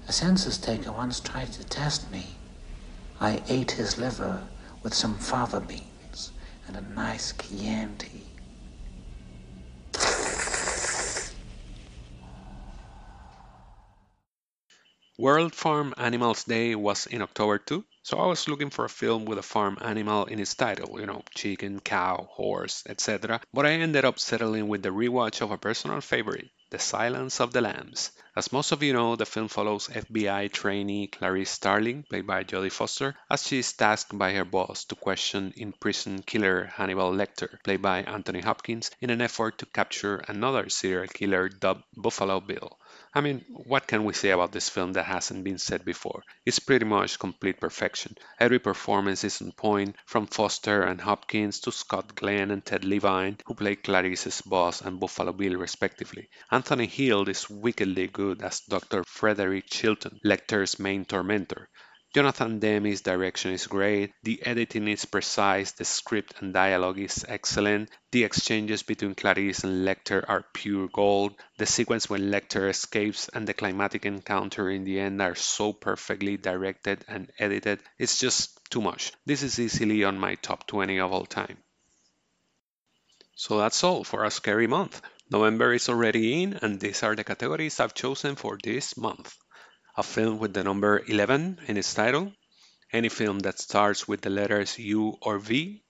A 0.10 0.14
census 0.14 0.58
taker 0.58 0.94
once 0.94 1.20
tried 1.20 1.52
to 1.52 1.66
test 1.66 2.10
me. 2.12 2.24
I 3.20 3.44
ate 3.50 3.72
his 3.72 3.98
liver 3.98 4.48
with 4.82 4.94
some 4.94 5.16
fava 5.16 5.60
beans 5.60 6.32
and 6.66 6.78
a 6.78 6.82
nice 6.82 7.34
Chianti. 7.34 8.24
World 15.18 15.54
Farm 15.54 15.94
Animals 15.98 16.46
Day 16.46 16.74
was 16.76 17.06
in 17.08 17.22
October 17.22 17.58
too, 17.58 17.84
so 18.02 18.18
I 18.18 18.28
was 18.28 18.48
looking 18.48 18.70
for 18.70 18.86
a 18.86 18.90
film 18.90 19.26
with 19.26 19.40
a 19.40 19.44
farm 19.44 19.78
animal 19.82 20.24
in 20.26 20.40
its 20.40 20.56
title, 20.56 21.02
you 21.02 21.06
know, 21.06 21.24
chicken, 21.36 21.82
cow, 21.82 22.30
horse, 22.32 22.84
etc. 22.88 23.42
But 23.54 23.66
I 23.66 23.72
ended 23.72 24.06
up 24.06 24.20
settling 24.20 24.70
with 24.70 24.84
the 24.84 24.90
rewatch 24.94 25.42
of 25.42 25.52
a 25.52 25.58
personal 25.58 26.00
favorite, 26.00 26.50
The 26.70 26.80
Silence 26.80 27.40
of 27.40 27.54
the 27.54 27.62
Lambs. 27.62 28.12
As 28.36 28.52
most 28.52 28.74
of 28.74 28.84
you 28.84 28.92
know, 28.92 29.16
the 29.16 29.26
film 29.26 29.48
follows 29.48 29.88
FBI 29.88 30.52
trainee 30.52 31.08
Clarice 31.08 31.50
Starling, 31.50 32.04
played 32.04 32.28
by 32.28 32.44
Jodie 32.44 32.72
Foster, 32.72 33.16
as 33.30 33.48
she 33.48 33.60
is 33.60 33.72
tasked 33.72 34.18
by 34.18 34.34
her 34.34 34.44
boss 34.44 34.84
to 34.86 34.96
question 34.96 35.54
imprisoned 35.56 36.26
killer 36.28 36.66
Hannibal 36.66 37.14
Lecter, 37.14 37.64
played 37.64 37.82
by 37.82 38.04
Anthony 38.04 38.42
Hopkins, 38.42 38.92
in 39.00 39.10
an 39.10 39.22
effort 39.22 39.58
to 39.60 39.66
capture 39.66 40.18
another 40.28 40.68
serial 40.70 41.08
killer 41.08 41.48
dubbed 41.48 41.84
Buffalo 41.96 42.42
Bill. 42.42 42.78
I 43.18 43.22
mean, 43.22 43.44
what 43.50 43.88
can 43.88 44.04
we 44.04 44.14
say 44.14 44.30
about 44.30 44.52
this 44.52 44.70
film 44.70 44.94
that 44.94 45.06
hasn't 45.06 45.44
been 45.44 45.58
said 45.58 45.84
before? 45.84 46.22
It's 46.46 46.60
pretty 46.60 46.86
much 46.86 47.18
complete 47.18 47.60
perfection. 47.60 48.16
Every 48.40 48.60
performance 48.60 49.24
is 49.24 49.42
on 49.42 49.54
point, 49.54 49.96
from 50.06 50.28
Foster 50.28 50.84
and 50.84 51.02
Hopkins 51.02 51.60
to 51.62 51.72
Scott 51.72 52.14
Glenn 52.14 52.52
and 52.52 52.64
Ted 52.64 52.86
Levine, 52.86 53.40
who 53.48 53.56
play 53.56 53.76
Clarice's 53.76 54.42
boss 54.44 54.82
and 54.82 55.00
Buffalo 55.00 55.34
Bill 55.34 55.56
respectively. 55.56 56.30
Anthony 56.52 56.86
Heald 56.86 57.28
is 57.28 57.50
wickedly 57.50 58.06
good 58.06 58.44
as 58.44 58.60
Dr. 58.60 59.04
Frederick 59.08 59.66
Chilton, 59.66 60.20
Lecter's 60.24 60.78
main 60.78 61.04
tormentor. 61.04 61.70
Jonathan 62.14 62.60
Demme's 62.60 63.02
direction 63.02 63.52
is 63.52 63.68
great, 63.68 64.14
the 64.24 64.42
editing 64.46 64.88
is 64.88 65.04
precise, 65.04 65.74
the 65.74 65.84
script 65.84 66.36
and 66.40 66.54
dialogue 66.54 66.98
is 67.00 67.26
excellent, 67.28 67.90
the 68.12 68.24
exchanges 68.24 68.82
between 68.82 69.14
Clarice 69.14 69.66
and 69.66 69.86
Lecter 69.86 70.24
are 70.26 70.46
pure 70.54 70.88
gold, 70.88 71.36
the 71.58 71.66
sequence 71.66 72.10
when 72.10 72.32
Lecter 72.32 72.70
escapes 72.70 73.30
and 73.34 73.46
the 73.46 73.54
climatic 73.54 74.06
encounter 74.06 74.70
in 74.70 74.86
the 74.86 75.02
end 75.02 75.22
are 75.22 75.36
so 75.36 75.74
perfectly 75.74 76.38
directed 76.38 77.04
and 77.10 77.30
edited, 77.40 77.84
it's 78.00 78.20
just 78.20 78.58
too 78.70 78.82
much. 78.82 79.12
This 79.26 79.44
is 79.44 79.60
easily 79.60 80.06
on 80.06 80.18
my 80.18 80.36
top 80.36 80.66
20 80.66 81.00
of 81.00 81.12
all 81.12 81.26
time. 81.26 81.58
So 83.36 83.58
that's 83.58 83.84
all 83.84 84.06
for 84.06 84.24
a 84.24 84.32
scary 84.32 84.68
month. 84.68 85.02
November 85.30 85.74
is 85.74 85.90
already 85.90 86.42
in, 86.42 86.54
and 86.54 86.80
these 86.80 87.04
are 87.04 87.18
the 87.18 87.26
categories 87.26 87.82
I've 87.82 87.94
chosen 87.94 88.38
for 88.38 88.58
this 88.64 88.96
month 88.96 89.36
a 89.98 90.04
film 90.04 90.38
with 90.38 90.54
the 90.54 90.64
number 90.64 91.02
11 91.08 91.60
in 91.66 91.76
its 91.76 91.92
title, 91.96 92.32
any 92.94 93.10
film 93.10 93.40
that 93.40 93.58
starts 93.58 94.08
with 94.08 94.22
the 94.22 94.30
letters 94.30 94.78
U 94.78 95.18
or 95.22 95.40
V, 95.40 95.82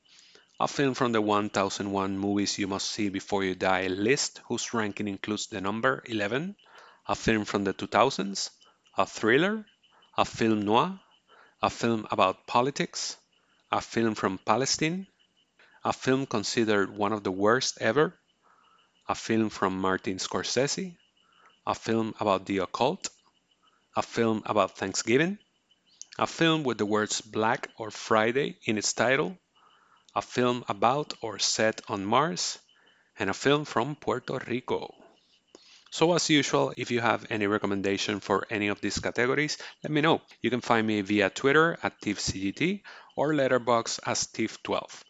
a 0.62 0.68
film 0.70 0.94
from 0.94 1.12
the 1.12 1.22
1001 1.22 2.18
movies 2.18 2.58
you 2.58 2.68
must 2.68 2.90
see 2.90 3.10
before 3.10 3.44
you 3.44 3.54
die 3.54 3.88
list 3.88 4.40
whose 4.48 4.74
ranking 4.74 5.10
includes 5.10 5.48
the 5.48 5.60
number 5.60 6.02
11, 6.06 6.56
a 7.06 7.16
film 7.16 7.44
from 7.44 7.66
the 7.66 7.74
2000s, 7.74 8.50
a 8.98 9.06
thriller, 9.06 9.66
a 10.18 10.24
film 10.24 10.62
noir, 10.62 10.98
a 11.62 11.70
film 11.70 12.08
about 12.10 12.48
politics, 12.48 13.18
a 13.74 13.82
film 13.82 14.16
from 14.16 14.40
Palestine, 14.40 15.06
a 15.84 15.92
film 15.92 16.26
considered 16.26 16.96
one 16.96 17.12
of 17.12 17.24
the 17.24 17.32
worst 17.32 17.78
ever, 17.82 18.18
a 19.10 19.16
film 19.16 19.50
from 19.50 19.78
Martin 19.78 20.16
Scorsese, 20.18 20.96
a 21.66 21.76
film 21.76 22.16
about 22.22 22.46
the 22.46 22.60
occult, 22.60 23.10
a 23.98 24.04
film 24.04 24.44
about 24.46 24.78
Thanksgiving, 24.78 25.40
a 26.20 26.28
film 26.28 26.64
with 26.64 26.78
the 26.78 26.86
words 26.86 27.20
Black 27.20 27.68
or 27.80 27.90
Friday 27.90 28.60
in 28.64 28.78
its 28.78 28.94
title, 28.94 29.36
a 30.16 30.22
film 30.22 30.64
about 30.70 31.16
or 31.24 31.40
set 31.40 31.82
on 31.90 32.06
Mars, 32.06 32.60
and 33.18 33.28
a 33.28 33.34
film 33.34 33.66
from 33.66 33.96
Puerto 33.96 34.40
Rico. 34.48 34.94
So 35.90 36.14
as 36.14 36.30
usual, 36.30 36.76
if 36.78 36.92
you 36.92 37.02
have 37.02 37.26
any 37.32 37.48
recommendation 37.48 38.20
for 38.20 38.46
any 38.52 38.68
of 38.68 38.82
these 38.82 39.00
categories, 39.00 39.58
let 39.84 39.92
me 39.92 40.02
know. 40.02 40.22
You 40.44 40.52
can 40.52 40.62
find 40.62 40.86
me 40.86 41.02
via 41.02 41.32
Twitter 41.32 41.76
at 41.82 42.00
TIFCGT 42.00 42.84
or 43.16 43.34
Letterboxd 43.34 44.02
as 44.06 44.28
TIFF12. 44.28 45.02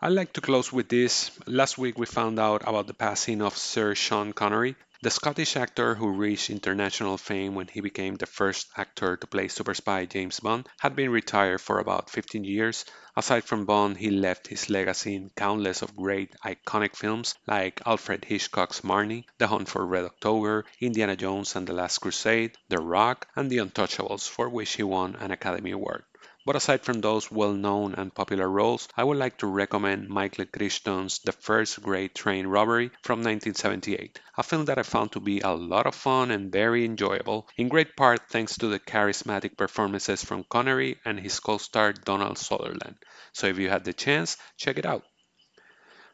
I'd 0.00 0.12
like 0.12 0.34
to 0.34 0.40
close 0.40 0.72
with 0.72 0.88
this. 0.88 1.32
Last 1.46 1.78
week 1.78 1.98
we 1.98 2.06
found 2.06 2.38
out 2.38 2.62
about 2.64 2.86
the 2.86 2.94
passing 2.94 3.42
of 3.42 3.56
Sir 3.56 3.96
Sean 3.96 4.32
Connery, 4.32 4.76
the 5.06 5.10
Scottish 5.10 5.54
actor 5.54 5.94
who 5.94 6.08
reached 6.08 6.50
international 6.50 7.16
fame 7.16 7.54
when 7.54 7.68
he 7.68 7.80
became 7.80 8.16
the 8.16 8.26
first 8.26 8.66
actor 8.76 9.16
to 9.16 9.26
play 9.28 9.46
super 9.46 9.72
spy 9.72 10.04
James 10.04 10.40
Bond 10.40 10.68
had 10.80 10.96
been 10.96 11.10
retired 11.10 11.60
for 11.60 11.78
about 11.78 12.10
15 12.10 12.42
years. 12.42 12.84
Aside 13.14 13.44
from 13.44 13.66
Bond, 13.66 13.98
he 13.98 14.10
left 14.10 14.48
his 14.48 14.68
legacy 14.68 15.14
in 15.14 15.30
countless 15.36 15.80
of 15.82 15.94
great 15.94 16.34
iconic 16.44 16.96
films 16.96 17.36
like 17.46 17.80
Alfred 17.86 18.24
Hitchcock's 18.24 18.80
Marnie, 18.80 19.26
The 19.38 19.46
Hunt 19.46 19.68
for 19.68 19.86
Red 19.86 20.06
October, 20.06 20.64
Indiana 20.80 21.14
Jones 21.14 21.54
and 21.54 21.68
the 21.68 21.72
Last 21.72 21.98
Crusade, 21.98 22.58
The 22.68 22.78
Rock, 22.78 23.28
and 23.36 23.48
The 23.48 23.58
Untouchables, 23.58 24.28
for 24.28 24.48
which 24.48 24.72
he 24.72 24.82
won 24.82 25.14
an 25.14 25.30
Academy 25.30 25.70
Award. 25.70 26.02
But 26.46 26.54
aside 26.54 26.84
from 26.84 27.00
those 27.00 27.28
well-known 27.28 27.96
and 27.96 28.14
popular 28.14 28.48
roles, 28.48 28.86
I 28.96 29.02
would 29.02 29.16
like 29.16 29.38
to 29.38 29.48
recommend 29.48 30.08
Michael 30.08 30.46
Crichton's 30.46 31.18
The 31.18 31.32
First 31.32 31.82
Great 31.82 32.14
Train 32.14 32.46
Robbery 32.46 32.92
from 33.02 33.18
1978, 33.18 34.20
a 34.38 34.44
film 34.44 34.66
that 34.66 34.78
I 34.78 34.84
found 34.84 35.10
to 35.12 35.20
be 35.20 35.40
a 35.40 35.50
lot 35.50 35.88
of 35.88 35.96
fun 35.96 36.30
and 36.30 36.52
very 36.52 36.84
enjoyable, 36.84 37.48
in 37.56 37.68
great 37.68 37.96
part 37.96 38.30
thanks 38.30 38.56
to 38.58 38.68
the 38.68 38.78
charismatic 38.78 39.56
performances 39.56 40.24
from 40.24 40.44
Connery 40.44 41.00
and 41.04 41.18
his 41.18 41.40
co-star 41.40 41.92
Donald 41.92 42.38
Sutherland. 42.38 42.94
So 43.32 43.48
if 43.48 43.58
you 43.58 43.68
had 43.68 43.84
the 43.84 43.92
chance, 43.92 44.36
check 44.56 44.78
it 44.78 44.86
out. 44.86 45.02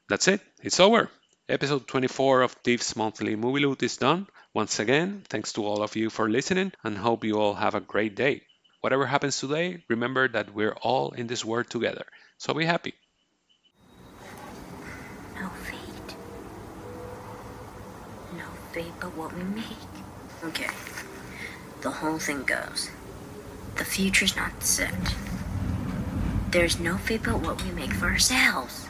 That's 0.09 0.29
it, 0.29 0.41
it's 0.63 0.81
over. 0.81 1.11
Episode 1.47 1.87
24 1.87 2.41
of 2.41 2.63
TIFF's 2.63 2.97
monthly 2.97 3.37
movie 3.37 3.61
loot 3.61 3.83
is 3.83 3.99
done. 3.99 4.27
Once 4.55 4.79
again, 4.79 5.25
thanks 5.29 5.53
to 5.53 5.67
all 5.67 5.83
of 5.83 5.95
you 5.95 6.09
for 6.09 6.31
listening 6.31 6.73
and 6.83 6.97
hope 6.97 7.23
you 7.23 7.39
all 7.39 7.53
have 7.53 7.75
a 7.75 7.81
great 7.81 8.17
day 8.17 8.41
whatever 8.83 9.07
happens 9.07 9.41
today, 9.41 9.83
remember 9.89 10.29
that 10.29 10.55
we're 10.55 10.77
all 10.83 11.13
in 11.13 11.27
this 11.29 11.45
world 11.45 11.71
together. 11.71 12.05
So 12.37 12.53
be 12.53 12.67
happy. 12.67 12.95
No 15.41 15.49
fate. 15.49 16.17
No 18.37 18.45
fate 18.73 18.93
but 19.01 19.17
what 19.17 19.35
we 19.35 19.43
make. 19.45 19.93
Okay. 20.45 20.71
The 21.81 21.91
whole 21.91 22.19
thing 22.19 22.43
goes. 22.43 22.91
The 23.77 23.85
future's 23.85 24.37
not 24.37 24.63
set. 24.63 25.15
There's 26.51 26.79
no 26.79 26.97
fate 26.99 27.23
but 27.25 27.41
what 27.41 27.63
we 27.63 27.71
make 27.71 27.93
for 27.95 28.07
ourselves. 28.07 28.89